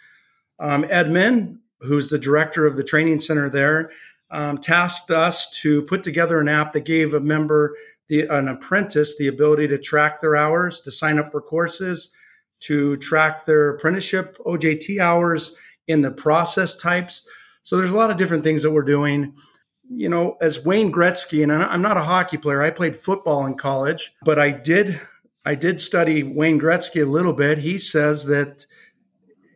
Um, 0.59 0.85
Edmund, 0.91 1.61
who's 1.81 2.11
the 2.11 2.19
director 2.19 2.67
of 2.67 2.77
the 2.77 2.85
training 2.85 3.21
center 3.21 3.49
there, 3.49 3.91
um, 4.31 4.59
tasked 4.59 5.11
us 5.11 5.49
to 5.63 5.83
put 5.83 6.03
together 6.03 6.41
an 6.41 6.49
app 6.49 6.73
that 6.73 6.85
gave 6.85 7.15
a 7.15 7.21
member, 7.21 7.77
the, 8.09 8.23
an 8.23 8.49
apprentice, 8.49 9.17
the 9.17 9.29
ability 9.29 9.69
to 9.69 9.79
track 9.79 10.21
their 10.21 10.37
hours, 10.37 10.81
to 10.83 10.91
sign 10.91 11.19
up 11.19 11.31
for 11.31 11.41
courses, 11.41 12.11
to 12.61 12.97
track 12.97 13.47
their 13.47 13.71
apprenticeship 13.71 14.37
OJT 14.45 14.99
hours 15.01 15.57
in 15.87 16.03
the 16.03 16.11
process 16.11 16.75
types. 16.75 17.29
So 17.63 17.77
there's 17.77 17.91
a 17.91 17.97
lot 17.97 18.11
of 18.11 18.17
different 18.17 18.45
things 18.45 18.63
that 18.63 18.73
we're 18.73 18.83
doing. 18.83 19.35
you 19.89 20.09
know, 20.09 20.37
as 20.41 20.65
Wayne 20.65 20.93
Gretzky, 20.93 21.43
and 21.43 21.53
I'm 21.53 21.83
not 21.83 21.97
a 21.97 22.03
hockey 22.03 22.39
player. 22.39 22.63
I 22.63 22.71
played 22.71 22.97
football 22.97 23.47
in 23.47 23.57
college, 23.57 24.13
but 24.25 24.39
I 24.39 24.51
did 24.51 25.01
I 25.45 25.55
did 25.55 25.81
study 25.81 26.25
Wayne 26.25 26.61
Gretzky 26.61 27.03
a 27.03 27.07
little 27.09 27.33
bit. 27.33 27.59
He 27.59 27.79
says 27.79 28.25
that 28.25 28.67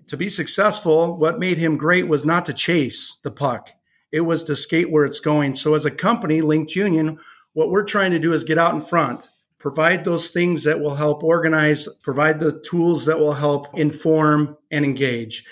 to 0.06 0.16
be 0.16 0.28
successful, 0.28 1.16
what 1.16 1.40
made 1.40 1.58
him 1.58 1.76
great 1.76 2.06
was 2.06 2.24
not 2.24 2.44
to 2.46 2.52
chase 2.52 3.18
the 3.24 3.30
puck. 3.30 3.70
It 4.12 4.22
was 4.22 4.44
to 4.44 4.56
skate 4.56 4.90
where 4.90 5.04
it's 5.04 5.20
going. 5.20 5.54
So 5.54 5.74
as 5.74 5.86
a 5.86 5.90
company, 5.90 6.40
Linked 6.40 6.74
Union, 6.74 7.18
what 7.52 7.70
we're 7.70 7.84
trying 7.84 8.10
to 8.12 8.18
do 8.18 8.32
is 8.32 8.44
get 8.44 8.58
out 8.58 8.74
in 8.74 8.80
front, 8.80 9.28
provide 9.58 10.04
those 10.04 10.30
things 10.30 10.64
that 10.64 10.80
will 10.80 10.94
help 10.94 11.22
organize, 11.22 11.88
provide 12.02 12.40
the 12.40 12.60
tools 12.60 13.06
that 13.06 13.18
will 13.18 13.34
help 13.34 13.66
inform 13.78 14.56
and 14.70 14.84
engage. 14.84 15.44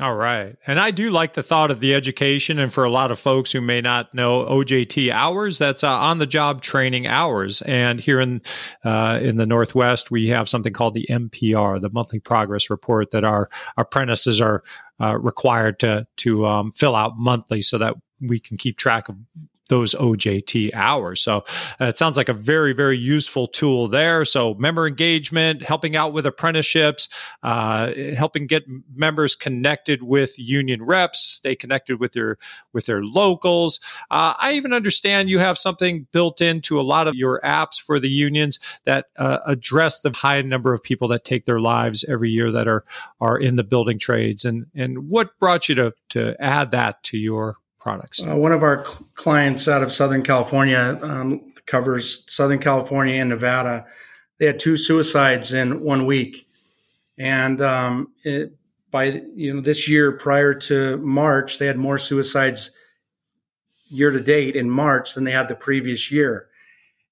All 0.00 0.14
right. 0.14 0.56
And 0.66 0.80
I 0.80 0.92
do 0.92 1.10
like 1.10 1.34
the 1.34 1.42
thought 1.42 1.70
of 1.70 1.80
the 1.80 1.94
education. 1.94 2.58
And 2.58 2.72
for 2.72 2.84
a 2.84 2.90
lot 2.90 3.12
of 3.12 3.18
folks 3.18 3.52
who 3.52 3.60
may 3.60 3.82
not 3.82 4.14
know 4.14 4.46
OJT 4.46 5.10
hours, 5.10 5.58
that's 5.58 5.84
uh, 5.84 5.94
on 5.94 6.16
the 6.16 6.26
job 6.26 6.62
training 6.62 7.06
hours. 7.06 7.60
And 7.62 8.00
here 8.00 8.18
in, 8.18 8.40
uh, 8.82 9.18
in 9.20 9.36
the 9.36 9.44
Northwest, 9.44 10.10
we 10.10 10.28
have 10.28 10.48
something 10.48 10.72
called 10.72 10.94
the 10.94 11.06
MPR, 11.10 11.82
the 11.82 11.90
monthly 11.90 12.18
progress 12.18 12.70
report 12.70 13.10
that 13.10 13.24
our 13.24 13.50
apprentices 13.76 14.40
are 14.40 14.62
uh, 15.02 15.18
required 15.18 15.78
to, 15.80 16.06
to 16.18 16.46
um, 16.46 16.72
fill 16.72 16.96
out 16.96 17.18
monthly 17.18 17.60
so 17.60 17.76
that 17.76 17.94
we 18.22 18.40
can 18.40 18.56
keep 18.56 18.78
track 18.78 19.10
of 19.10 19.16
those 19.70 19.94
OJT 19.94 20.74
hours. 20.74 21.22
So 21.22 21.44
uh, 21.80 21.86
it 21.86 21.96
sounds 21.96 22.16
like 22.18 22.28
a 22.28 22.34
very, 22.34 22.74
very 22.74 22.98
useful 22.98 23.46
tool 23.46 23.88
there. 23.88 24.26
So 24.26 24.54
member 24.54 24.86
engagement, 24.86 25.62
helping 25.62 25.96
out 25.96 26.12
with 26.12 26.26
apprenticeships, 26.26 27.08
uh, 27.42 27.92
helping 28.16 28.46
get 28.46 28.64
members 28.94 29.34
connected 29.34 30.02
with 30.02 30.38
union 30.38 30.82
reps, 30.82 31.20
stay 31.20 31.54
connected 31.54 32.00
with 32.00 32.12
their 32.12 32.36
with 32.72 32.86
their 32.86 33.02
locals. 33.02 33.80
Uh, 34.10 34.34
I 34.38 34.52
even 34.52 34.72
understand 34.72 35.30
you 35.30 35.38
have 35.38 35.56
something 35.56 36.08
built 36.12 36.40
into 36.40 36.78
a 36.78 36.82
lot 36.82 37.08
of 37.08 37.14
your 37.14 37.40
apps 37.42 37.80
for 37.80 37.98
the 37.98 38.10
unions 38.10 38.58
that 38.84 39.06
uh, 39.16 39.38
address 39.46 40.00
the 40.00 40.10
high 40.10 40.42
number 40.42 40.72
of 40.72 40.82
people 40.82 41.08
that 41.08 41.24
take 41.24 41.46
their 41.46 41.60
lives 41.60 42.04
every 42.08 42.30
year 42.30 42.50
that 42.50 42.66
are 42.66 42.84
are 43.20 43.38
in 43.38 43.54
the 43.54 43.64
building 43.64 43.98
trades. 44.00 44.44
And 44.44 44.66
and 44.74 45.08
what 45.08 45.38
brought 45.38 45.68
you 45.68 45.76
to 45.76 45.94
to 46.10 46.34
add 46.42 46.72
that 46.72 47.04
to 47.04 47.16
your 47.16 47.59
products? 47.80 48.22
Uh, 48.22 48.36
one 48.36 48.52
of 48.52 48.62
our 48.62 48.84
cl- 48.84 49.06
clients 49.14 49.66
out 49.66 49.82
of 49.82 49.90
Southern 49.90 50.22
California 50.22 50.98
um, 51.02 51.52
covers 51.66 52.24
Southern 52.32 52.58
California 52.58 53.14
and 53.14 53.30
Nevada. 53.30 53.86
They 54.38 54.46
had 54.46 54.58
two 54.58 54.76
suicides 54.76 55.52
in 55.52 55.80
one 55.80 56.06
week, 56.06 56.46
and 57.18 57.60
um, 57.60 58.12
it, 58.22 58.54
by 58.90 59.22
you 59.34 59.54
know 59.54 59.60
this 59.60 59.88
year, 59.88 60.12
prior 60.12 60.54
to 60.54 60.98
March, 60.98 61.58
they 61.58 61.66
had 61.66 61.78
more 61.78 61.98
suicides 61.98 62.70
year 63.88 64.10
to 64.10 64.20
date 64.20 64.54
in 64.54 64.70
March 64.70 65.14
than 65.14 65.24
they 65.24 65.32
had 65.32 65.48
the 65.48 65.54
previous 65.54 66.10
year, 66.12 66.48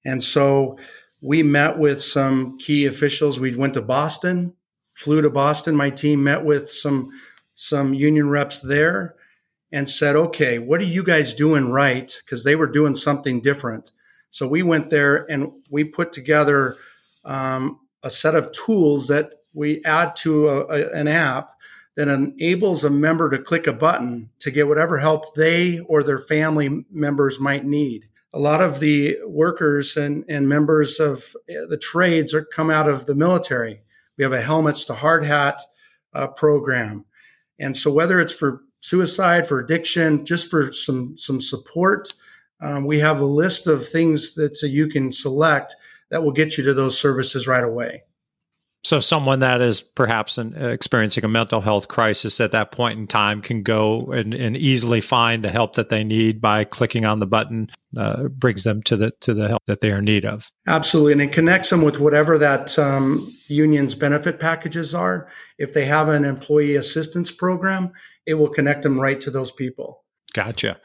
and 0.05 0.23
so 0.23 0.79
we 1.21 1.43
met 1.43 1.79
with 1.79 2.01
some 2.01 2.59
key 2.59 2.87
officials. 2.87 3.41
We 3.41 3.57
went 3.57 3.75
to 3.75 3.83
Boston, 3.83 4.55
flew 4.95 5.21
to 5.21 5.31
Boston. 5.31 5.77
My 5.77 5.91
team 5.91 6.25
met 6.25 6.45
with 6.45 6.71
some 6.71 7.11
some 7.55 7.93
union 7.93 8.29
reps 8.29 8.61
there 8.61 9.17
and 9.73 9.89
said, 9.89 10.17
okay, 10.17 10.59
what 10.59 10.81
are 10.81 10.85
you 10.85 11.03
guys 11.03 11.35
doing 11.35 11.71
right? 11.71 12.17
Because 12.25 12.45
they 12.45 12.57
were 12.57 12.67
doing 12.67 12.95
something 12.95 13.41
different. 13.41 13.93
So 14.31 14.47
we 14.47 14.63
went 14.63 14.91
there 14.91 15.31
and 15.31 15.53
we 15.71 15.85
put 15.85 16.13
together 16.13 16.77
um, 17.25 17.81
a 18.03 18.11
set 18.11 18.35
of 18.35 18.53
tools 18.53 19.09
that 19.09 19.35
we 19.55 19.85
add 19.85 20.17
to 20.17 20.49
a, 20.49 20.67
a, 20.67 20.91
an 20.93 21.09
app 21.09 21.51
that 21.97 22.09
enables 22.09 22.85
a 22.85 22.91
member 22.91 23.29
to 23.29 23.39
click 23.39 23.67
a 23.67 23.73
button 23.73 24.31
to 24.39 24.51
get 24.51 24.69
whatever 24.69 24.99
help 24.99 25.35
they 25.35 25.81
or 25.81 26.03
their 26.03 26.19
family 26.19 26.85
members 26.91 27.41
might 27.41 27.65
need. 27.65 28.09
A 28.33 28.39
lot 28.39 28.61
of 28.61 28.79
the 28.79 29.19
workers 29.27 29.97
and, 29.97 30.25
and 30.29 30.49
members 30.49 31.01
of 31.01 31.35
the 31.47 31.79
trades 31.81 32.35
are 32.35 32.45
come 32.45 32.71
out 32.71 32.89
of 32.89 33.07
the 33.07 33.15
military. 33.15 33.83
We 34.17 34.25
have 34.25 34.33
a 34.33 34.43
helmets 34.43 34.85
to 34.87 34.95
hard 34.95 35.25
hat 35.25 35.61
uh, 36.13 36.29
program. 36.29 37.05
And 37.59 37.77
so 37.77 37.91
whether 37.91 38.21
it's 38.21 38.33
for 38.33 38.63
suicide, 38.89 39.47
for 39.47 39.59
addiction, 39.59 40.25
just 40.25 40.51
for 40.51 40.73
some 40.73 41.17
some 41.17 41.41
support. 41.41 42.13
Um, 42.61 42.85
we 42.87 42.99
have 43.01 43.21
a 43.21 43.27
list 43.27 43.67
of 43.67 43.87
things 43.87 44.35
that 44.35 44.61
you 44.63 44.89
can 44.89 45.13
select 45.13 45.77
that 46.11 46.23
will 46.23 46.33
get 46.33 46.57
you 46.57 46.65
to 46.65 46.75
those 46.75 46.99
services 46.99 47.47
right 47.47 47.63
away. 47.63 48.03
So, 48.85 49.01
someone 49.01 49.41
that 49.41 49.61
is 49.61 49.81
perhaps 49.81 50.39
an, 50.39 50.55
uh, 50.59 50.69
experiencing 50.69 51.25
a 51.25 51.29
mental 51.29 51.61
health 51.61 51.89
crisis 51.89 52.41
at 52.41 52.53
that 52.53 52.71
point 52.71 52.97
in 52.99 53.07
time 53.09 53.43
can 53.43 53.63
go 53.63 54.13
and, 54.13 54.33
and 54.33 54.57
easily 54.57 55.01
find 55.01 55.45
the 55.45 55.51
help 55.51 55.75
that 55.75 55.89
they 55.89 56.05
need 56.05 56.41
by 56.41 56.65
clicking 56.65 57.05
on 57.05 57.19
the 57.19 57.27
button. 57.27 57.71
Uh, 57.97 58.29
brings 58.29 58.65
them 58.65 58.83
to 58.83 58.97
the 58.97 59.13
to 59.21 59.33
the 59.33 59.49
help 59.49 59.63
that 59.67 59.81
they 59.81 59.91
are 59.91 59.99
in 59.99 60.05
need 60.05 60.27
of. 60.27 60.51
Absolutely, 60.67 61.13
and 61.13 61.23
it 61.23 61.33
connects 61.33 61.71
them 61.71 61.83
with 61.83 61.99
whatever 61.99 62.37
that 62.37 62.79
um, 62.79 63.35
union's 63.47 63.95
benefit 63.95 64.39
packages 64.39 64.95
are. 64.95 65.29
If 65.59 65.73
they 65.73 65.87
have 65.87 66.09
an 66.11 66.25
employee 66.25 66.77
assistance 66.77 67.33
program, 67.33 67.93
it 68.27 68.35
will 68.35 68.51
connect 68.51 68.83
them 68.83 69.01
right 69.01 69.21
to 69.23 69.31
those 69.31 69.51
people. 69.51 70.05
Gotcha. 70.35 70.79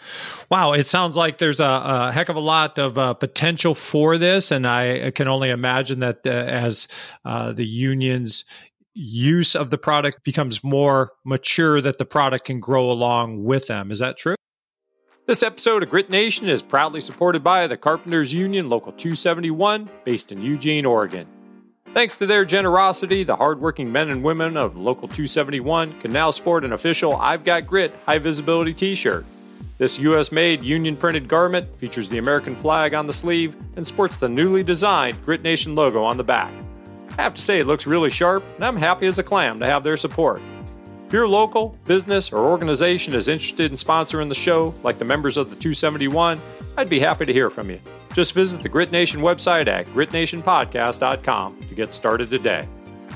Wow. 0.50 0.72
It 0.74 0.88
sounds 0.88 1.18
like 1.18 1.38
there's 1.38 1.60
a, 1.60 1.66
a 1.66 2.12
heck 2.12 2.30
of 2.30 2.36
a 2.36 2.42
lot 2.42 2.80
of 2.80 2.98
uh, 2.98 3.14
potential 3.14 3.76
for 3.76 4.18
this. 4.18 4.52
And 4.52 4.66
I 4.66 5.12
can 5.12 5.28
only 5.28 5.50
imagine 5.50 6.00
that 6.00 6.26
uh, 6.26 6.30
as 6.30 6.88
uh, 7.26 7.52
the 7.52 7.66
union's 7.66 8.46
use 8.94 9.56
of 9.56 9.70
the 9.70 9.78
product 9.78 10.24
becomes 10.24 10.64
more 10.64 11.12
mature, 11.26 11.82
that 11.82 11.98
the 11.98 12.06
product 12.06 12.46
can 12.46 12.60
grow 12.60 12.90
along 12.90 13.44
with 13.44 13.68
them. 13.68 13.92
Is 13.92 14.00
that 14.00 14.18
true? 14.18 14.36
This 15.26 15.42
episode 15.42 15.84
of 15.84 15.90
Grit 15.90 16.10
Nation 16.10 16.50
is 16.50 16.62
proudly 16.62 17.02
supported 17.02 17.44
by 17.44 17.66
the 17.68 17.78
Carpenters 17.78 18.34
Union 18.34 18.70
Local 18.70 18.92
271, 18.92 19.90
based 20.04 20.32
in 20.32 20.42
Eugene, 20.42 20.86
Oregon. 20.86 21.28
Thanks 21.94 22.18
to 22.18 22.26
their 22.26 22.44
generosity, 22.44 23.24
the 23.24 23.36
hardworking 23.36 23.92
men 23.92 24.10
and 24.10 24.24
women 24.24 24.58
of 24.58 24.76
Local 24.76 25.08
271 25.08 26.00
can 26.00 26.12
now 26.12 26.32
sport 26.32 26.66
an 26.66 26.74
official 26.74 27.16
I've 27.16 27.44
Got 27.44 27.68
Grit 27.68 27.94
high 28.08 28.18
visibility 28.18 28.74
t 28.74 28.96
shirt. 28.96 29.28
This 29.78 30.00
US 30.00 30.32
made 30.32 30.64
union 30.64 30.98
printed 30.98 31.28
garment 31.28 31.68
features 31.78 32.10
the 32.10 32.18
American 32.18 32.56
flag 32.56 32.96
on 32.96 33.06
the 33.06 33.14
sleeve 33.14 33.56
and 33.76 33.86
sports 33.86 34.18
the 34.18 34.28
newly 34.28 34.64
designed 34.64 35.24
Grit 35.24 35.44
Nation 35.44 35.76
logo 35.76 36.04
on 36.04 36.18
the 36.18 36.24
back. 36.24 36.52
I 37.16 37.22
have 37.22 37.36
to 37.36 37.42
say, 37.42 37.60
it 37.60 37.68
looks 37.68 37.86
really 37.86 38.10
sharp, 38.10 38.44
and 38.56 38.66
I'm 38.66 38.78
happy 38.78 39.06
as 39.06 39.20
a 39.20 39.24
clam 39.24 39.60
to 39.60 39.68
have 39.68 39.84
their 39.84 39.98
support. 39.98 40.42
If 41.06 41.14
your 41.14 41.28
local, 41.28 41.78
business, 41.86 42.32
or 42.32 42.40
organization 42.40 43.14
is 43.14 43.28
interested 43.28 43.70
in 43.70 43.78
sponsoring 43.78 44.30
the 44.30 44.36
show, 44.36 44.74
like 44.82 44.98
the 44.98 45.06
members 45.06 45.38
of 45.38 45.52
the 45.52 45.56
271, 45.58 46.42
I'd 46.76 46.90
be 46.90 47.00
happy 47.00 47.28
to 47.28 47.34
hear 47.34 47.52
from 47.52 47.70
you. 47.70 47.80
Just 48.14 48.34
visit 48.34 48.62
the 48.62 48.70
Grit 48.70 48.92
Nation 48.92 49.22
website 49.22 49.68
at 49.68 49.88
gritnationpodcast.com 49.88 51.68
to 51.68 51.76
get 51.76 51.94
started 51.94 52.30
today. 52.30 52.68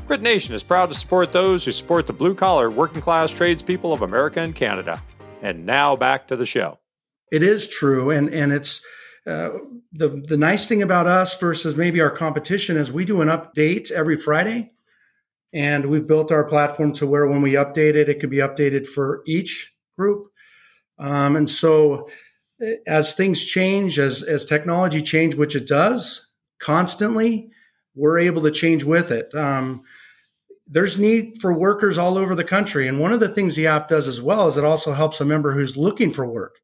Grit 0.08 0.22
Nation 0.22 0.56
is 0.56 0.64
proud 0.64 0.88
to 0.90 0.96
support 0.96 1.32
those 1.32 1.66
who 1.66 1.72
support 1.72 2.08
the 2.08 2.14
blue 2.14 2.34
collar, 2.34 2.70
working 2.70 3.02
class 3.02 3.30
tradespeople 3.30 3.94
of 3.94 4.02
America 4.02 4.42
and 4.42 4.56
Canada. 4.56 5.02
And 5.42 5.66
now 5.66 5.96
back 5.96 6.28
to 6.30 6.36
the 6.36 6.46
show. 6.46 6.80
It 7.32 7.44
is 7.44 7.68
true, 7.68 8.10
and 8.10 8.34
and 8.34 8.54
it's 8.54 8.82
uh, 9.28 9.50
the 9.92 10.24
the 10.26 10.38
nice 10.38 10.68
thing 10.68 10.82
about 10.82 11.06
us 11.08 11.38
versus 11.40 11.76
maybe 11.76 12.00
our 12.00 12.10
competition 12.10 12.78
is 12.78 12.92
we 12.92 13.06
do 13.06 13.22
an 13.22 13.28
update 13.28 13.92
every 13.92 14.16
Friday, 14.16 14.72
and 15.54 15.88
we've 15.88 16.08
built 16.08 16.32
our 16.32 16.46
platform 16.46 16.94
to 16.94 17.06
where 17.06 17.28
when 17.28 17.42
we 17.42 17.54
update 17.54 17.96
it, 17.96 18.08
it 18.10 18.22
can 18.22 18.30
be 18.30 18.38
updated 18.38 18.88
for 18.88 19.24
each 19.28 19.74
group, 19.98 20.32
um, 20.98 21.36
and 21.36 21.50
so 21.50 22.08
as 22.86 23.16
things 23.16 23.44
change, 23.44 24.00
as 24.00 24.24
as 24.24 24.46
technology 24.46 25.02
change, 25.02 25.36
which 25.36 25.56
it 25.56 25.68
does 25.68 26.28
constantly, 26.60 27.52
we're 27.96 28.20
able 28.20 28.42
to 28.44 28.52
change 28.52 28.84
with 28.84 29.12
it. 29.12 29.34
Um, 29.36 29.84
there's 30.68 31.00
need 31.00 31.38
for 31.38 31.54
workers 31.54 31.98
all 31.98 32.18
over 32.18 32.36
the 32.36 32.44
country. 32.44 32.88
And 32.88 33.00
one 33.00 33.14
of 33.14 33.20
the 33.20 33.30
things 33.30 33.56
the 33.56 33.68
app 33.68 33.88
does 33.88 34.08
as 34.08 34.22
well 34.22 34.48
is 34.48 34.58
it 34.58 34.66
also 34.66 34.94
helps 34.94 35.22
a 35.22 35.26
member 35.26 35.54
who's 35.54 35.78
looking 35.78 36.10
for 36.10 36.26
work. 36.26 36.60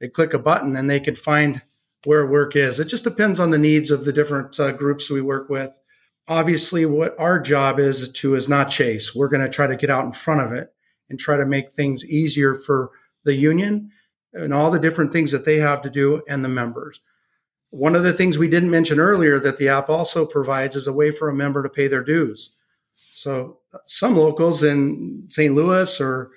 They 0.00 0.08
click 0.08 0.34
a 0.34 0.38
button 0.38 0.76
and 0.76 0.90
they 0.90 1.00
can 1.00 1.14
find 1.14 1.62
where 2.04 2.26
work 2.26 2.56
is. 2.56 2.80
It 2.80 2.86
just 2.86 3.04
depends 3.04 3.38
on 3.38 3.50
the 3.50 3.58
needs 3.58 3.90
of 3.90 4.04
the 4.04 4.12
different 4.12 4.58
uh, 4.58 4.72
groups 4.72 5.08
we 5.08 5.20
work 5.20 5.48
with. 5.48 5.78
Obviously, 6.26 6.84
what 6.84 7.14
our 7.18 7.38
job 7.38 7.78
is 7.78 8.10
to 8.10 8.34
is 8.34 8.48
not 8.48 8.70
chase. 8.70 9.14
We're 9.14 9.28
going 9.28 9.44
to 9.44 9.48
try 9.48 9.66
to 9.66 9.76
get 9.76 9.90
out 9.90 10.04
in 10.04 10.12
front 10.12 10.40
of 10.40 10.52
it 10.52 10.72
and 11.08 11.18
try 11.18 11.36
to 11.36 11.46
make 11.46 11.70
things 11.70 12.04
easier 12.04 12.54
for 12.54 12.90
the 13.24 13.34
union 13.34 13.90
and 14.34 14.52
all 14.52 14.70
the 14.70 14.78
different 14.78 15.12
things 15.12 15.30
that 15.30 15.44
they 15.44 15.58
have 15.58 15.82
to 15.82 15.90
do 15.90 16.22
and 16.28 16.44
the 16.44 16.48
members. 16.48 17.00
One 17.70 17.96
of 17.96 18.02
the 18.02 18.12
things 18.12 18.38
we 18.38 18.48
didn't 18.48 18.70
mention 18.70 19.00
earlier 19.00 19.38
that 19.40 19.56
the 19.56 19.68
app 19.68 19.88
also 19.88 20.26
provides 20.26 20.76
is 20.76 20.86
a 20.86 20.92
way 20.92 21.10
for 21.10 21.28
a 21.28 21.34
member 21.34 21.62
to 21.62 21.68
pay 21.68 21.88
their 21.88 22.04
dues. 22.04 22.50
So 22.92 23.58
some 23.86 24.16
locals 24.16 24.62
in 24.62 25.26
St. 25.28 25.54
Louis 25.54 26.00
or 26.00 26.30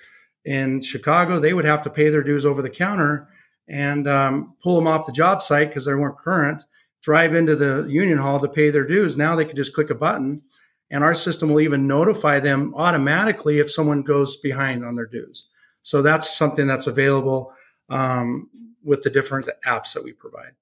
in 0.44 0.82
Chicago, 0.82 1.39
they 1.39 1.54
would 1.54 1.66
have 1.66 1.84
to 1.84 1.89
pay 1.89 2.10
their 2.10 2.24
dues 2.24 2.46
over 2.46 2.62
the 2.62 2.70
counter 2.70 3.27
and 3.68 4.08
um, 4.08 4.56
pull 4.63 4.75
them 4.75 4.88
off 4.88 5.06
the 5.06 5.12
job 5.12 5.42
site 5.42 5.70
because 5.70 5.86
they 5.86 5.94
weren't 5.94 6.18
current. 6.18 6.63
Drive 7.01 7.36
into 7.36 7.56
the 7.56 7.86
union 7.88 8.18
hall 8.18 8.39
to 8.39 8.48
pay 8.48 8.70
their 8.70 8.88
dues. 8.88 9.18
Now 9.18 9.36
they 9.36 9.46
can 9.46 9.56
just 9.56 9.74
click 9.74 9.89
a 9.89 9.96
button, 9.96 10.42
and 10.89 11.04
our 11.04 11.13
system 11.13 11.50
will 11.50 11.60
even 11.60 11.88
notify 11.88 12.39
them 12.39 12.74
automatically 12.75 13.60
if 13.60 13.72
someone 13.72 14.01
goes 14.01 14.38
behind 14.38 14.84
on 14.84 14.96
their 14.96 15.06
dues. 15.06 15.48
So 15.84 16.01
that's 16.01 16.36
something 16.36 16.66
that's 16.66 16.88
available. 16.88 17.54
Um, 17.89 18.50
with 18.88 19.03
the 19.03 19.10
different 19.10 19.50
apps 19.65 19.94
that 19.94 20.03
we 20.03 20.13
provide. 20.13 20.53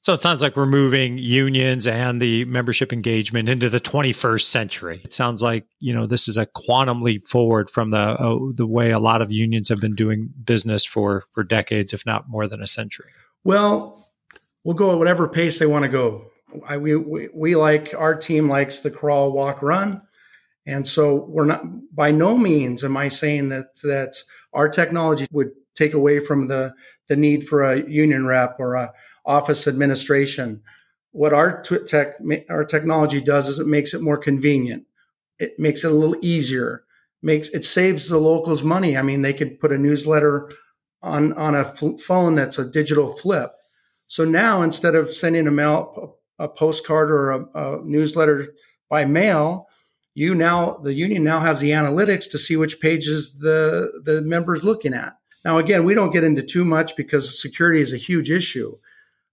So 0.00 0.12
it 0.12 0.22
sounds 0.22 0.40
like 0.40 0.56
we're 0.56 0.64
moving 0.64 1.18
unions 1.18 1.86
and 1.86 2.22
the 2.22 2.44
membership 2.46 2.92
engagement 2.92 3.48
into 3.48 3.68
the 3.68 3.80
21st 3.80 4.42
century. 4.42 5.00
It 5.04 5.12
sounds 5.12 5.42
like 5.42 5.66
you 5.80 5.92
know 5.92 6.06
this 6.06 6.28
is 6.28 6.38
a 6.38 6.46
quantum 6.46 7.02
leap 7.02 7.22
forward 7.24 7.68
from 7.68 7.90
the 7.90 7.98
uh, 7.98 8.38
the 8.54 8.66
way 8.66 8.92
a 8.92 9.00
lot 9.00 9.20
of 9.20 9.32
unions 9.32 9.68
have 9.68 9.80
been 9.80 9.96
doing 9.96 10.30
business 10.44 10.84
for 10.84 11.24
for 11.32 11.42
decades, 11.42 11.92
if 11.92 12.06
not 12.06 12.28
more 12.28 12.46
than 12.46 12.62
a 12.62 12.66
century. 12.66 13.10
Well, 13.42 14.08
we'll 14.64 14.76
go 14.76 14.92
at 14.92 14.98
whatever 14.98 15.28
pace 15.28 15.58
they 15.58 15.66
want 15.66 15.82
to 15.82 15.90
go. 15.90 16.30
I, 16.66 16.78
we, 16.78 16.96
we 16.96 17.28
we 17.34 17.56
like 17.56 17.92
our 17.98 18.14
team 18.14 18.48
likes 18.48 18.78
the 18.80 18.90
crawl, 18.90 19.32
walk, 19.32 19.62
run, 19.62 20.00
and 20.64 20.86
so 20.86 21.16
we're 21.16 21.44
not 21.44 21.62
by 21.94 22.12
no 22.12 22.38
means 22.38 22.84
am 22.84 22.96
I 22.96 23.08
saying 23.08 23.48
that 23.48 23.74
that 23.82 24.14
our 24.52 24.68
technology 24.68 25.26
would 25.32 25.50
take 25.78 25.94
away 25.94 26.20
from 26.20 26.48
the 26.48 26.74
the 27.08 27.16
need 27.16 27.44
for 27.44 27.62
a 27.62 27.88
union 27.88 28.26
rep 28.26 28.56
or 28.58 28.74
a 28.74 28.92
office 29.24 29.66
administration. 29.66 30.62
What 31.12 31.32
our 31.32 31.62
tech, 31.62 32.16
our 32.50 32.64
technology 32.64 33.20
does 33.20 33.48
is 33.48 33.58
it 33.58 33.66
makes 33.66 33.94
it 33.94 34.02
more 34.02 34.18
convenient. 34.18 34.84
It 35.38 35.58
makes 35.58 35.84
it 35.84 35.90
a 35.90 35.94
little 35.94 36.16
easier. 36.20 36.84
Makes 37.22 37.48
it 37.48 37.64
saves 37.64 38.08
the 38.08 38.18
locals 38.18 38.62
money. 38.62 38.96
I 38.96 39.02
mean, 39.02 39.22
they 39.22 39.32
could 39.32 39.58
put 39.58 39.72
a 39.72 39.78
newsletter 39.78 40.50
on 41.02 41.32
on 41.32 41.54
a 41.54 41.64
phone 41.64 42.34
that's 42.34 42.58
a 42.58 42.70
digital 42.70 43.08
flip. 43.08 43.52
So 44.06 44.24
now 44.24 44.62
instead 44.62 44.94
of 44.94 45.10
sending 45.10 45.46
a 45.46 45.50
mail 45.50 46.18
a 46.38 46.48
postcard 46.48 47.10
or 47.10 47.30
a, 47.30 47.44
a 47.54 47.84
newsletter 47.84 48.54
by 48.88 49.04
mail, 49.04 49.68
you 50.14 50.34
now 50.34 50.78
the 50.82 50.94
union 50.94 51.24
now 51.24 51.40
has 51.40 51.60
the 51.60 51.70
analytics 51.70 52.30
to 52.30 52.38
see 52.38 52.56
which 52.56 52.80
pages 52.80 53.38
the 53.38 54.00
the 54.04 54.22
members 54.22 54.64
looking 54.64 54.94
at. 54.94 55.17
Now, 55.44 55.58
again, 55.58 55.84
we 55.84 55.94
don't 55.94 56.12
get 56.12 56.24
into 56.24 56.42
too 56.42 56.64
much 56.64 56.96
because 56.96 57.40
security 57.40 57.80
is 57.80 57.92
a 57.92 57.98
huge 57.98 58.30
issue. 58.30 58.76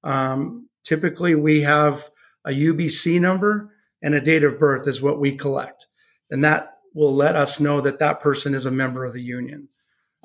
Um, 0.03 0.69
typically, 0.83 1.35
we 1.35 1.61
have 1.61 2.09
a 2.45 2.51
UBC 2.51 3.19
number 3.19 3.71
and 4.01 4.13
a 4.13 4.21
date 4.21 4.43
of 4.43 4.59
birth 4.59 4.87
is 4.87 5.01
what 5.01 5.19
we 5.19 5.35
collect. 5.35 5.87
And 6.29 6.43
that 6.43 6.77
will 6.93 7.13
let 7.13 7.35
us 7.35 7.59
know 7.59 7.81
that 7.81 7.99
that 7.99 8.21
person 8.21 8.53
is 8.53 8.65
a 8.65 8.71
member 8.71 9.03
of 9.03 9.13
the 9.13 9.23
union. 9.23 9.67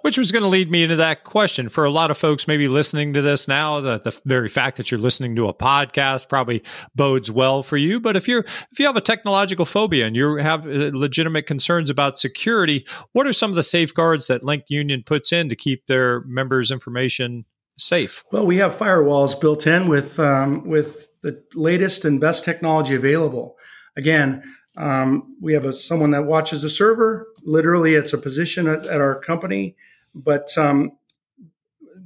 Which 0.03 0.17
was 0.19 0.33
going 0.33 0.43
to 0.43 0.49
lead 0.49 0.71
me 0.71 0.83
into 0.83 0.97
that 0.97 1.25
question. 1.25 1.69
For 1.69 1.85
a 1.85 1.91
lot 1.91 2.11
of 2.11 2.19
folks 2.19 2.49
maybe 2.49 2.69
listening 2.69 3.13
to 3.15 3.23
this 3.23 3.47
now, 3.47 3.81
the, 3.81 3.99
the 3.99 4.19
very 4.25 4.49
fact 4.49 4.77
that 4.79 4.91
you're 4.91 5.01
listening 5.01 5.37
to 5.37 5.49
a 5.49 5.55
podcast 5.55 6.29
probably 6.29 6.63
bodes 6.95 7.31
well 7.31 7.63
for 7.63 7.77
you. 7.77 8.01
But 8.01 8.17
if 8.17 8.27
you're 8.27 8.45
if 8.73 8.79
you 8.79 8.87
have 8.87 8.97
a 8.97 9.01
technological 9.01 9.65
phobia 9.65 10.07
and 10.07 10.17
you 10.17 10.37
have 10.37 10.67
uh, 10.67 10.91
legitimate 10.93 11.47
concerns 11.47 11.91
about 11.91 12.19
security, 12.19 12.87
what 13.13 13.27
are 13.27 13.33
some 13.33 13.51
of 13.51 13.57
the 13.57 13.63
safeguards 13.63 14.27
that 14.29 14.45
Linked 14.45 14.71
Union 14.71 15.03
puts 15.05 15.33
in 15.33 15.49
to 15.49 15.57
keep 15.57 15.87
their 15.87 16.23
members' 16.23 16.71
information 16.71 17.45
safe? 17.77 18.25
Well, 18.31 18.47
we 18.47 18.57
have 18.59 18.77
firewalls 18.77 19.41
built 19.41 19.67
in 19.67 19.89
with 19.89 20.19
um, 20.19 20.67
with 20.67 21.21
the 21.23 21.43
latest 21.55 22.05
and 22.05 22.21
best 22.21 22.45
technology 22.45 22.95
available. 22.95 23.57
Again, 23.97 24.43
um, 24.77 25.37
we 25.41 25.53
have 25.55 25.67
a, 25.67 25.73
someone 25.73 26.13
that 26.13 26.25
watches 26.25 26.63
the 26.63 26.71
server. 26.71 27.27
Literally, 27.43 27.95
it's 27.95 28.13
a 28.13 28.19
position 28.19 28.67
at, 28.67 28.87
at 28.87 29.01
our 29.01 29.19
company, 29.21 29.77
but 30.15 30.57
um, 30.59 30.93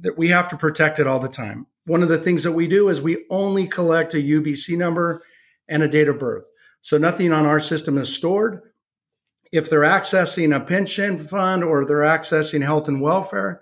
that 0.01 0.17
we 0.17 0.29
have 0.29 0.47
to 0.49 0.57
protect 0.57 0.99
it 0.99 1.07
all 1.07 1.19
the 1.19 1.27
time. 1.27 1.67
One 1.85 2.03
of 2.03 2.09
the 2.09 2.17
things 2.17 2.43
that 2.43 2.51
we 2.51 2.67
do 2.67 2.89
is 2.89 3.01
we 3.01 3.25
only 3.29 3.67
collect 3.67 4.13
a 4.13 4.17
UBC 4.17 4.77
number 4.77 5.21
and 5.67 5.83
a 5.83 5.87
date 5.87 6.07
of 6.07 6.19
birth. 6.19 6.49
So 6.81 6.97
nothing 6.97 7.31
on 7.31 7.45
our 7.45 7.59
system 7.59 7.97
is 7.97 8.15
stored. 8.15 8.61
If 9.51 9.69
they're 9.69 9.81
accessing 9.81 10.55
a 10.55 10.59
pension 10.59 11.17
fund 11.17 11.63
or 11.63 11.85
they're 11.85 11.99
accessing 11.99 12.63
health 12.63 12.87
and 12.87 13.01
welfare, 13.01 13.61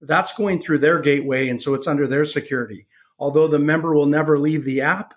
that's 0.00 0.32
going 0.32 0.60
through 0.60 0.78
their 0.78 0.98
gateway, 1.00 1.48
and 1.48 1.62
so 1.62 1.74
it's 1.74 1.86
under 1.86 2.06
their 2.06 2.24
security. 2.24 2.86
Although 3.18 3.48
the 3.48 3.58
member 3.58 3.94
will 3.94 4.06
never 4.06 4.38
leave 4.38 4.64
the 4.64 4.80
app, 4.80 5.14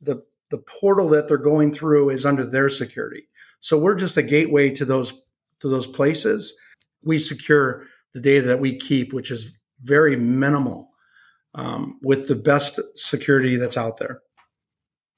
the 0.00 0.24
the 0.50 0.58
portal 0.58 1.08
that 1.10 1.28
they're 1.28 1.38
going 1.38 1.72
through 1.72 2.10
is 2.10 2.26
under 2.26 2.44
their 2.44 2.68
security. 2.68 3.28
So 3.60 3.78
we're 3.78 3.94
just 3.94 4.16
a 4.16 4.22
gateway 4.22 4.70
to 4.72 4.84
those 4.84 5.22
to 5.60 5.68
those 5.68 5.86
places. 5.86 6.54
We 7.04 7.18
secure 7.18 7.86
the 8.14 8.20
data 8.20 8.46
that 8.48 8.60
we 8.60 8.78
keep, 8.78 9.12
which 9.12 9.30
is 9.30 9.52
very 9.80 10.16
minimal, 10.16 10.90
um, 11.54 11.98
with 12.02 12.28
the 12.28 12.34
best 12.34 12.80
security 12.96 13.56
that's 13.56 13.76
out 13.76 13.98
there. 13.98 14.20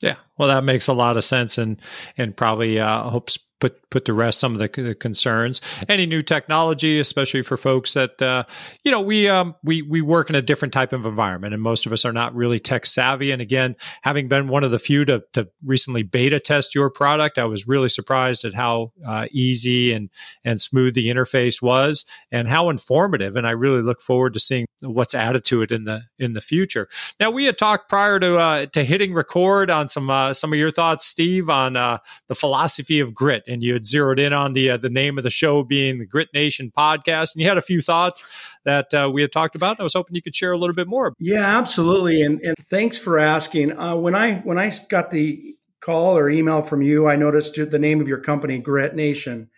Yeah, 0.03 0.17
well, 0.39 0.49
that 0.49 0.65
makes 0.65 0.87
a 0.89 0.93
lot 0.93 1.17
of 1.17 1.25
sense, 1.25 1.57
and 1.57 1.81
and 2.17 2.37
probably 2.37 2.79
uh, 2.81 3.05
hopes 3.05 3.39
put 3.65 3.91
put 3.91 4.05
to 4.05 4.13
rest 4.13 4.41
some 4.41 4.53
of 4.53 4.59
the, 4.59 4.83
the, 4.83 4.95
concerns. 4.95 5.61
Any 5.89 6.05
new 6.05 6.21
technology, 6.21 7.01
especially 7.01 7.43
for 7.43 7.57
folks 7.57 7.95
that 7.95 8.21
uh, 8.21 8.45
you 8.85 8.91
know 8.91 9.01
we 9.01 9.29
um, 9.29 9.55
we 9.63 9.81
we 9.81 10.03
work 10.03 10.29
in 10.29 10.37
a 10.37 10.43
different 10.43 10.75
type 10.75 10.93
of 10.93 11.07
environment, 11.07 11.55
and 11.55 11.63
most 11.63 11.87
of 11.87 11.93
us 11.93 12.05
are 12.05 12.13
not 12.13 12.35
really 12.35 12.61
tech 12.61 12.85
savvy. 12.85 13.31
And 13.31 13.41
again, 13.41 13.77
having 14.03 14.29
been 14.29 14.49
one 14.49 14.65
of 14.65 14.71
the 14.71 14.79
few 14.79 15.05
to, 15.07 15.25
to 15.33 15.49
recently 15.65 16.03
beta 16.03 16.41
test 16.41 16.75
your 16.75 16.91
product, 16.91 17.39
I 17.39 17.45
was 17.45 17.67
really 17.67 17.89
surprised 17.89 18.45
at 18.45 18.53
how 18.53 18.93
uh, 19.07 19.27
easy 19.33 19.93
and 19.93 20.11
and 20.45 20.61
smooth 20.61 20.95
the 20.95 21.09
interface 21.09 21.63
was, 21.63 22.05
and 22.31 22.49
how 22.49 22.69
informative. 22.69 23.37
And 23.37 23.47
I 23.47 23.53
really 23.53 23.81
look 23.81 24.03
forward 24.03 24.35
to 24.35 24.41
seeing 24.41 24.67
what's 24.83 25.15
added 25.15 25.45
to 25.47 25.63
it 25.63 25.73
in 25.73 25.85
the 25.85 26.03
in 26.19 26.35
the 26.35 26.41
future. 26.43 26.89
Now, 27.19 27.31
we 27.31 27.45
had 27.45 27.57
talked 27.57 27.89
prior 27.89 28.21
to 28.21 28.37
uh, 28.37 28.67
to 28.67 28.85
hitting 28.85 29.15
record 29.15 29.71
on 29.71 29.89
some 29.89 30.11
uh, 30.11 30.35
some 30.35 30.53
of 30.53 30.59
your 30.59 30.71
thoughts, 30.71 31.07
Steve, 31.07 31.49
on 31.49 31.77
uh, 31.77 31.99
the 32.29 32.35
philosophy 32.35 33.01
of 33.01 33.15
grit 33.15 33.43
and 33.55 33.63
you 33.63 33.73
had 33.73 33.87
zeroed 33.87 34.19
in 34.19 34.33
on 34.33 34.53
the 34.53 34.71
uh, 34.71 34.77
the 34.77 34.91
name 34.91 35.17
of 35.17 35.25
the 35.25 35.31
show 35.31 35.63
being 35.63 35.99
the 35.99 36.05
Grit 36.05 36.29
Nation 36.35 36.71
podcast, 36.77 37.35
and 37.35 37.43
you 37.43 37.49
had 37.49 37.57
a 37.57 37.63
few 37.63 37.81
thoughts 37.81 38.27
that 38.65 38.93
uh, 38.93 39.11
we 39.11 39.23
had 39.23 39.33
talked 39.33 39.57
about. 39.57 39.73
And 39.73 39.81
I 39.81 39.85
was 39.85 39.95
hoping 39.95 40.15
you 40.15 40.23
could 40.23 40.35
share 40.35 40.53
a 40.53 40.59
little 40.59 40.75
bit 40.75 40.89
more. 40.89 41.15
Yeah, 41.19 41.59
absolutely, 41.59 42.21
and 42.21 42.41
and 42.41 42.57
thanks 42.67 42.99
for 42.99 43.19
asking. 43.19 43.79
Uh, 43.79 43.97
when 43.97 44.15
I 44.15 44.37
when 44.41 44.59
I 44.59 44.71
got 44.91 45.11
the 45.11 45.57
call 45.81 46.19
or 46.19 46.29
email 46.29 46.61
from 46.61 46.83
you, 46.83 47.09
I 47.09 47.17
noticed 47.17 47.55
the 47.55 47.79
name 47.79 48.01
of 48.01 48.09
your 48.09 48.21
company, 48.21 48.59
Grit 48.59 48.95
Nation, 48.95 49.49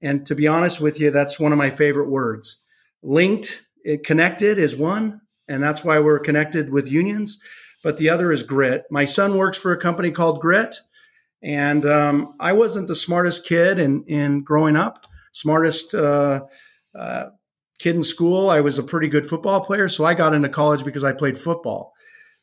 and 0.00 0.24
to 0.26 0.34
be 0.34 0.46
honest 0.46 0.80
with 0.80 0.98
you, 1.00 1.10
that's 1.10 1.38
one 1.38 1.52
of 1.52 1.58
my 1.58 1.70
favorite 1.70 2.08
words. 2.08 2.62
Linked, 3.02 3.62
connected 4.04 4.58
is 4.58 4.76
one, 4.76 5.20
and 5.48 5.62
that's 5.62 5.84
why 5.84 5.98
we're 5.98 6.18
connected 6.20 6.70
with 6.70 6.90
unions. 6.90 7.38
But 7.82 7.96
the 7.96 8.10
other 8.10 8.30
is 8.30 8.42
grit. 8.42 8.84
My 8.90 9.06
son 9.06 9.38
works 9.38 9.56
for 9.56 9.72
a 9.72 9.80
company 9.80 10.10
called 10.10 10.40
Grit 10.40 10.76
and 11.42 11.86
um, 11.86 12.34
I 12.38 12.52
wasn't 12.52 12.88
the 12.88 12.94
smartest 12.94 13.46
kid 13.46 13.78
in, 13.78 14.04
in 14.04 14.42
growing 14.42 14.76
up, 14.76 15.06
smartest 15.32 15.94
uh, 15.94 16.44
uh, 16.94 17.26
kid 17.78 17.96
in 17.96 18.02
school. 18.02 18.50
I 18.50 18.60
was 18.60 18.78
a 18.78 18.82
pretty 18.82 19.08
good 19.08 19.26
football 19.26 19.60
player. 19.64 19.88
So 19.88 20.04
I 20.04 20.14
got 20.14 20.34
into 20.34 20.48
college 20.48 20.84
because 20.84 21.04
I 21.04 21.12
played 21.12 21.38
football. 21.38 21.94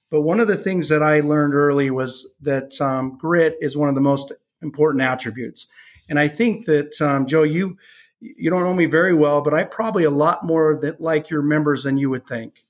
But 0.10 0.21
one 0.21 0.39
of 0.39 0.47
the 0.47 0.57
things 0.57 0.89
that 0.89 1.03
I 1.03 1.19
learned 1.19 1.53
early 1.53 1.91
was 1.91 2.31
that 2.41 2.79
um, 2.81 3.17
grit 3.17 3.57
is 3.62 3.77
one 3.77 3.89
of 3.89 3.95
the 3.95 4.01
most 4.01 4.31
important 4.62 5.03
attributes. 5.03 5.67
And 6.10 6.17
I 6.17 6.27
think 6.27 6.65
that, 6.65 6.99
um, 7.01 7.27
Joe, 7.27 7.43
you, 7.43 7.77
you 8.19 8.49
don't 8.49 8.63
know 8.63 8.73
me 8.73 8.86
very 8.86 9.13
well, 9.13 9.41
but 9.41 9.53
I 9.53 9.63
probably 9.65 10.05
a 10.05 10.10
lot 10.10 10.45
more 10.45 10.79
that 10.81 11.01
like 11.01 11.29
your 11.29 11.41
members 11.41 11.83
than 11.83 11.97
you 11.97 12.10
would 12.10 12.25
think. 12.25 12.63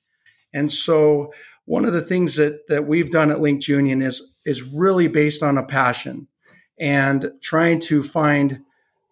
And 0.51 0.71
so 0.71 1.31
one 1.65 1.85
of 1.85 1.93
the 1.93 2.01
things 2.01 2.37
that 2.37 2.67
that 2.67 2.87
we've 2.87 3.11
done 3.11 3.29
at 3.29 3.39
Linked 3.39 3.67
Union 3.67 4.01
is 4.01 4.21
is 4.47 4.63
really 4.63 5.07
based 5.07 5.43
on 5.43 5.57
a 5.57 5.65
passion 5.65 6.27
and 6.79 7.31
trying 7.41 7.79
to 7.79 8.01
find 8.01 8.61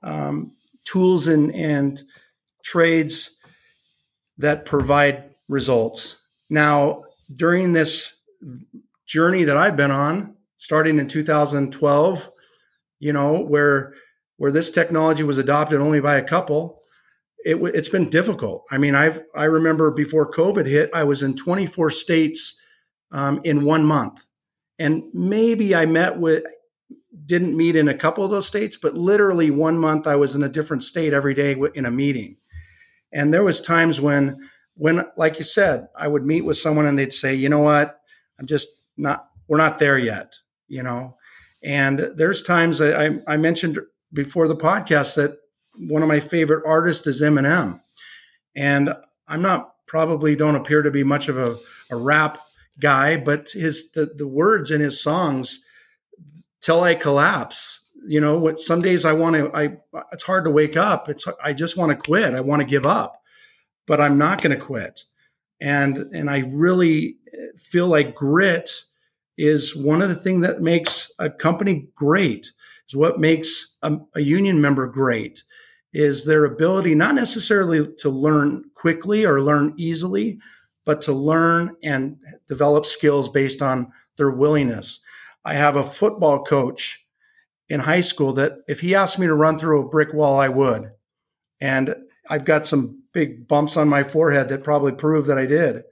um, 0.02 0.54
tools 0.86 1.28
and, 1.28 1.54
and 1.54 2.02
trades 2.64 3.36
that 4.38 4.66
provide 4.66 5.30
results. 5.48 6.24
Now, 6.50 7.04
during 7.34 7.74
this 7.74 8.16
journey 9.06 9.44
that 9.44 9.58
I've 9.58 9.76
been 9.76 9.92
on, 9.92 10.36
starting 10.58 11.00
in 11.00 11.08
2012, 11.08 12.30
you 13.00 13.14
know, 13.14 13.40
where 13.42 13.94
where 14.38 14.52
this 14.52 14.72
technology 14.72 15.24
was 15.24 15.38
adopted 15.38 15.80
only 15.80 16.02
by 16.02 16.16
a 16.16 16.24
couple, 16.24 16.82
it, 17.40 17.58
has 17.74 17.88
been 17.88 18.10
difficult. 18.10 18.66
I 18.72 18.78
mean, 18.78 18.96
I've 18.96 19.22
I 19.36 19.46
remember 19.46 19.92
before 19.92 20.32
COVID 20.32 20.66
hit, 20.66 20.90
I 20.94 21.04
was 21.04 21.22
in 21.24 21.36
24 21.36 21.92
states 21.92 22.60
um, 23.12 23.42
in 23.44 23.64
one 23.64 23.86
month, 23.86 24.26
and 24.80 25.04
maybe 25.14 25.76
I 25.76 25.86
met 25.86 26.18
with 26.20 26.44
didn't 27.26 27.56
meet 27.56 27.76
in 27.76 27.88
a 27.88 27.94
couple 27.94 28.24
of 28.24 28.30
those 28.30 28.46
states, 28.46 28.78
but 28.78 28.94
literally 28.94 29.50
one 29.50 29.78
month 29.78 30.06
I 30.06 30.16
was 30.16 30.36
in 30.36 30.44
a 30.44 30.50
different 30.50 30.84
state 30.84 31.14
every 31.14 31.34
day 31.34 31.56
in 31.74 31.86
a 31.86 31.92
meeting, 31.92 32.38
and 33.12 33.34
there 33.34 33.44
was 33.44 33.62
times 33.62 34.02
when 34.02 34.50
when 34.76 35.06
like 35.18 35.38
you 35.38 35.46
said, 35.46 35.88
I 35.98 36.08
would 36.08 36.26
meet 36.26 36.42
with 36.42 36.58
someone 36.58 36.86
and 36.86 37.00
they'd 37.00 37.14
say, 37.14 37.34
you 37.34 37.50
know 37.50 37.62
what, 37.62 38.00
I'm 38.40 38.46
just 38.46 38.70
not 38.98 39.30
we're 39.48 39.58
not 39.58 39.80
there 39.80 39.98
yet, 39.98 40.36
you 40.68 40.84
know. 40.84 41.18
And 41.64 42.12
there's 42.16 42.44
times 42.44 42.82
I, 42.82 43.20
I 43.28 43.38
mentioned 43.38 43.80
before 44.14 44.48
the 44.48 44.56
podcast 44.56 45.16
that 45.16 45.38
one 45.78 46.02
of 46.02 46.08
my 46.08 46.20
favorite 46.20 46.64
artists 46.66 47.08
is 47.08 47.22
Eminem. 47.22 47.80
And 48.56 48.94
I'm 49.28 49.42
not 49.42 49.74
probably 49.88 50.36
don't 50.36 50.56
appear 50.56 50.82
to 50.82 50.92
be 50.92 51.04
much 51.04 51.28
of 51.28 51.38
a, 51.38 51.58
a 51.92 51.96
rap 51.96 52.40
guy, 52.80 53.18
but 53.18 53.50
his 53.50 53.92
the, 53.92 54.12
the 54.16 54.28
words 54.28 54.72
in 54.72 54.82
his 54.82 55.02
songs 55.02 55.64
till 56.62 56.82
I 56.82 56.96
collapse. 56.96 57.82
You 58.08 58.22
know, 58.22 58.38
what 58.38 58.60
some 58.60 58.82
days 58.82 59.06
I 59.06 59.14
want 59.14 59.36
to 59.36 59.52
I 59.56 59.78
it's 60.12 60.24
hard 60.24 60.46
to 60.46 60.52
wake 60.52 60.78
up. 60.78 61.10
It's 61.10 61.26
I 61.44 61.54
just 61.54 61.78
want 61.78 61.92
to 61.92 61.96
quit. 61.96 62.34
I 62.34 62.42
want 62.42 62.62
to 62.62 62.68
give 62.68 62.86
up. 62.86 63.22
But 63.88 64.02
I'm 64.02 64.18
not 64.18 64.42
going 64.42 64.58
to 64.58 64.64
quit. 64.64 65.02
And, 65.62 65.98
and 66.14 66.30
I 66.30 66.40
really 66.40 67.18
eh, 67.34 67.38
feel 67.58 67.88
like 67.88 68.16
grit 68.16 68.70
is 69.38 69.76
one 69.76 70.02
of 70.02 70.10
the 70.10 70.16
things 70.16 70.42
that 70.42 70.62
makes 70.62 71.12
a 71.20 71.30
company 71.30 71.88
great, 71.96 72.52
is 72.88 72.96
what 72.96 73.20
makes 73.20 73.76
a, 73.82 73.98
a 74.16 74.22
union 74.22 74.62
member 74.62 74.88
great, 74.88 75.44
is 75.94 76.26
their 76.26 76.46
ability 76.46 76.96
not 76.96 77.16
necessarily 77.16 77.88
to 78.00 78.10
learn 78.10 78.64
quickly 78.76 79.26
or 79.26 79.42
learn 79.42 79.74
easily, 79.78 80.40
but 80.86 81.02
to 81.02 81.14
learn 81.14 81.76
and 81.84 82.18
develop 82.48 82.86
skills 82.86 83.30
based 83.30 83.62
on 83.62 83.92
their 84.18 84.30
willingness. 84.30 85.00
I 85.44 85.56
have 85.56 85.76
a 85.76 85.84
football 85.84 86.44
coach 86.44 87.06
in 87.68 87.80
high 87.80 88.02
school 88.02 88.34
that 88.34 88.58
if 88.68 88.80
he 88.80 88.96
asked 88.96 89.20
me 89.20 89.28
to 89.28 89.34
run 89.34 89.60
through 89.60 89.82
a 89.82 89.90
brick 89.90 90.14
wall, 90.14 90.40
I 90.40 90.50
would. 90.50 90.92
And 91.60 91.96
I've 92.30 92.46
got 92.46 92.66
some 92.66 93.04
big 93.14 93.48
bumps 93.48 93.78
on 93.78 93.90
my 93.90 94.04
forehead 94.04 94.50
that 94.50 94.64
probably 94.64 94.92
prove 94.92 95.28
that 95.28 95.38
I 95.38 95.46
did. 95.46 95.84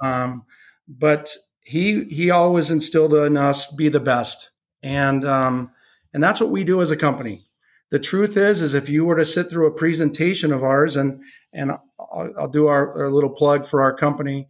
Um, 0.00 0.44
but 0.88 1.34
he 1.60 2.04
he 2.04 2.30
always 2.30 2.70
instilled 2.70 3.14
in 3.14 3.36
us 3.36 3.72
be 3.72 3.88
the 3.88 4.00
best, 4.00 4.50
and 4.82 5.24
um, 5.24 5.70
and 6.14 6.22
that's 6.22 6.40
what 6.40 6.50
we 6.50 6.64
do 6.64 6.80
as 6.80 6.90
a 6.90 6.96
company. 6.96 7.45
The 7.90 7.98
truth 7.98 8.36
is, 8.36 8.62
is 8.62 8.74
if 8.74 8.88
you 8.88 9.04
were 9.04 9.16
to 9.16 9.24
sit 9.24 9.48
through 9.48 9.66
a 9.66 9.76
presentation 9.76 10.52
of 10.52 10.64
ours, 10.64 10.96
and 10.96 11.22
and 11.52 11.72
I'll, 11.72 12.32
I'll 12.38 12.48
do 12.48 12.66
our, 12.66 13.04
our 13.04 13.10
little 13.10 13.30
plug 13.30 13.64
for 13.64 13.80
our 13.80 13.94
company, 13.94 14.48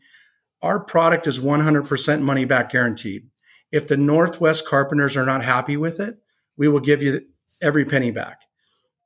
our 0.62 0.80
product 0.80 1.26
is 1.26 1.38
100% 1.38 2.22
money 2.22 2.44
back 2.44 2.70
guaranteed. 2.70 3.28
If 3.70 3.88
the 3.88 3.96
Northwest 3.96 4.66
carpenters 4.66 5.16
are 5.16 5.26
not 5.26 5.44
happy 5.44 5.76
with 5.76 6.00
it, 6.00 6.16
we 6.56 6.68
will 6.68 6.80
give 6.80 7.02
you 7.02 7.22
every 7.62 7.84
penny 7.84 8.10
back 8.10 8.40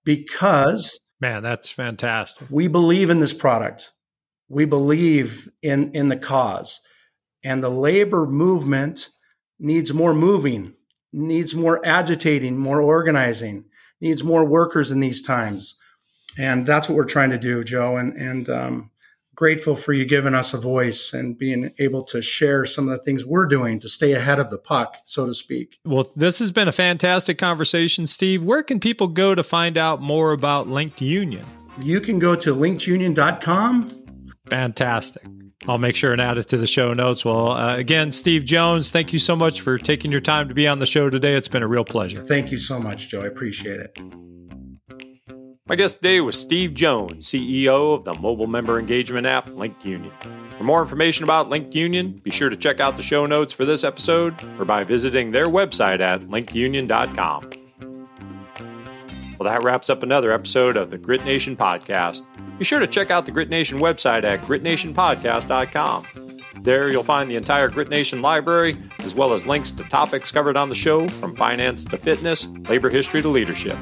because 0.04 0.98
man, 1.20 1.42
that's 1.42 1.70
fantastic. 1.70 2.48
We 2.50 2.68
believe 2.68 3.10
in 3.10 3.20
this 3.20 3.34
product. 3.34 3.92
We 4.48 4.64
believe 4.64 5.48
in 5.62 5.92
in 5.92 6.08
the 6.08 6.16
cause. 6.16 6.80
And 7.42 7.62
the 7.62 7.70
labor 7.70 8.26
movement 8.26 9.10
needs 9.58 9.94
more 9.94 10.14
moving, 10.14 10.74
needs 11.12 11.54
more 11.54 11.80
agitating, 11.86 12.58
more 12.58 12.82
organizing, 12.82 13.64
needs 14.00 14.24
more 14.24 14.44
workers 14.44 14.90
in 14.90 15.00
these 15.00 15.22
times. 15.22 15.76
And 16.38 16.66
that's 16.66 16.88
what 16.88 16.96
we're 16.96 17.04
trying 17.04 17.30
to 17.30 17.38
do, 17.38 17.64
Joe. 17.64 17.96
And, 17.96 18.16
and 18.16 18.48
um, 18.48 18.90
grateful 19.34 19.74
for 19.74 19.92
you 19.92 20.04
giving 20.04 20.34
us 20.34 20.54
a 20.54 20.58
voice 20.58 21.12
and 21.12 21.36
being 21.36 21.72
able 21.78 22.02
to 22.04 22.22
share 22.22 22.64
some 22.64 22.88
of 22.88 22.96
the 22.96 23.02
things 23.02 23.24
we're 23.24 23.46
doing 23.46 23.80
to 23.80 23.88
stay 23.88 24.12
ahead 24.12 24.38
of 24.38 24.50
the 24.50 24.58
puck, 24.58 24.98
so 25.04 25.26
to 25.26 25.34
speak. 25.34 25.78
Well, 25.84 26.10
this 26.14 26.38
has 26.38 26.50
been 26.50 26.68
a 26.68 26.72
fantastic 26.72 27.38
conversation, 27.38 28.06
Steve. 28.06 28.42
Where 28.42 28.62
can 28.62 28.80
people 28.80 29.08
go 29.08 29.34
to 29.34 29.42
find 29.42 29.76
out 29.78 30.00
more 30.00 30.32
about 30.32 30.68
Linked 30.68 31.00
Union? 31.00 31.44
You 31.80 32.00
can 32.00 32.18
go 32.18 32.36
to 32.36 32.54
linkedunion.com. 32.54 33.96
Fantastic. 34.50 35.22
I'll 35.68 35.78
make 35.78 35.94
sure 35.94 36.12
and 36.12 36.20
add 36.20 36.38
it 36.38 36.48
to 36.48 36.56
the 36.56 36.66
show 36.66 36.94
notes. 36.94 37.24
Well, 37.24 37.52
uh, 37.52 37.76
again, 37.76 38.12
Steve 38.12 38.44
Jones, 38.44 38.90
thank 38.90 39.12
you 39.12 39.18
so 39.18 39.36
much 39.36 39.60
for 39.60 39.76
taking 39.76 40.10
your 40.10 40.20
time 40.20 40.48
to 40.48 40.54
be 40.54 40.66
on 40.66 40.78
the 40.78 40.86
show 40.86 41.10
today. 41.10 41.34
It's 41.34 41.48
been 41.48 41.62
a 41.62 41.68
real 41.68 41.84
pleasure. 41.84 42.22
Thank 42.22 42.50
you 42.50 42.58
so 42.58 42.80
much, 42.80 43.08
Joe. 43.08 43.22
I 43.22 43.26
appreciate 43.26 43.78
it. 43.80 43.98
My 45.66 45.76
guest 45.76 45.96
today 45.96 46.20
was 46.20 46.36
Steve 46.36 46.74
Jones, 46.74 47.26
CEO 47.26 47.94
of 47.94 48.04
the 48.04 48.18
mobile 48.20 48.48
member 48.48 48.80
engagement 48.80 49.26
app 49.26 49.48
Linked 49.50 49.84
Union. 49.84 50.10
For 50.58 50.64
more 50.64 50.82
information 50.82 51.22
about 51.24 51.48
Linked 51.48 51.74
Union, 51.76 52.20
be 52.24 52.30
sure 52.30 52.48
to 52.48 52.56
check 52.56 52.80
out 52.80 52.96
the 52.96 53.04
show 53.04 53.24
notes 53.24 53.52
for 53.52 53.64
this 53.64 53.84
episode 53.84 54.34
or 54.58 54.64
by 54.64 54.82
visiting 54.82 55.30
their 55.30 55.46
website 55.46 56.00
at 56.00 56.22
linkedunion.com. 56.22 57.50
Well, 59.40 59.50
that 59.50 59.64
wraps 59.64 59.88
up 59.88 60.02
another 60.02 60.32
episode 60.32 60.76
of 60.76 60.90
the 60.90 60.98
Grit 60.98 61.24
Nation 61.24 61.56
podcast. 61.56 62.20
Be 62.58 62.64
sure 62.64 62.78
to 62.78 62.86
check 62.86 63.10
out 63.10 63.24
the 63.24 63.32
Grit 63.32 63.48
Nation 63.48 63.78
website 63.78 64.22
at 64.22 64.42
gritnationpodcast.com. 64.42 66.06
There 66.60 66.92
you'll 66.92 67.02
find 67.02 67.30
the 67.30 67.36
entire 67.36 67.70
Grit 67.70 67.88
Nation 67.88 68.20
library, 68.20 68.76
as 68.98 69.14
well 69.14 69.32
as 69.32 69.46
links 69.46 69.70
to 69.70 69.84
topics 69.84 70.30
covered 70.30 70.58
on 70.58 70.68
the 70.68 70.74
show 70.74 71.08
from 71.08 71.34
finance 71.34 71.86
to 71.86 71.96
fitness, 71.96 72.48
labor 72.68 72.90
history 72.90 73.22
to 73.22 73.30
leadership. 73.30 73.78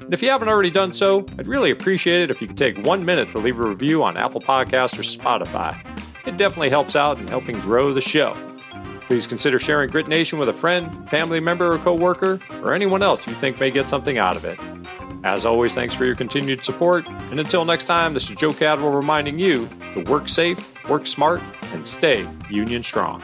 And 0.00 0.12
if 0.12 0.24
you 0.24 0.28
haven't 0.28 0.48
already 0.48 0.70
done 0.70 0.92
so, 0.92 1.24
I'd 1.38 1.46
really 1.46 1.70
appreciate 1.70 2.22
it 2.22 2.30
if 2.32 2.40
you 2.40 2.48
could 2.48 2.58
take 2.58 2.84
one 2.84 3.04
minute 3.04 3.30
to 3.30 3.38
leave 3.38 3.60
a 3.60 3.62
review 3.62 4.02
on 4.02 4.16
Apple 4.16 4.40
Podcasts 4.40 4.98
or 4.98 5.02
Spotify. 5.02 5.78
It 6.26 6.36
definitely 6.36 6.70
helps 6.70 6.96
out 6.96 7.20
in 7.20 7.28
helping 7.28 7.60
grow 7.60 7.94
the 7.94 8.00
show. 8.00 8.36
Please 9.06 9.28
consider 9.28 9.60
sharing 9.60 9.88
Grit 9.88 10.08
Nation 10.08 10.40
with 10.40 10.48
a 10.48 10.52
friend, 10.52 11.08
family 11.08 11.38
member, 11.38 11.72
or 11.72 11.78
coworker, 11.78 12.40
or 12.62 12.74
anyone 12.74 13.04
else 13.04 13.24
you 13.28 13.34
think 13.34 13.60
may 13.60 13.70
get 13.70 13.88
something 13.88 14.18
out 14.18 14.34
of 14.34 14.44
it. 14.44 14.58
As 15.22 15.44
always, 15.44 15.74
thanks 15.74 15.94
for 15.94 16.06
your 16.06 16.14
continued 16.14 16.64
support. 16.64 17.06
And 17.30 17.38
until 17.38 17.64
next 17.64 17.84
time, 17.84 18.14
this 18.14 18.30
is 18.30 18.36
Joe 18.36 18.52
Cadwell 18.52 18.90
reminding 18.90 19.38
you 19.38 19.68
to 19.94 20.02
work 20.04 20.28
safe, 20.28 20.88
work 20.88 21.06
smart, 21.06 21.42
and 21.72 21.86
stay 21.86 22.26
union 22.48 22.82
strong. 22.82 23.22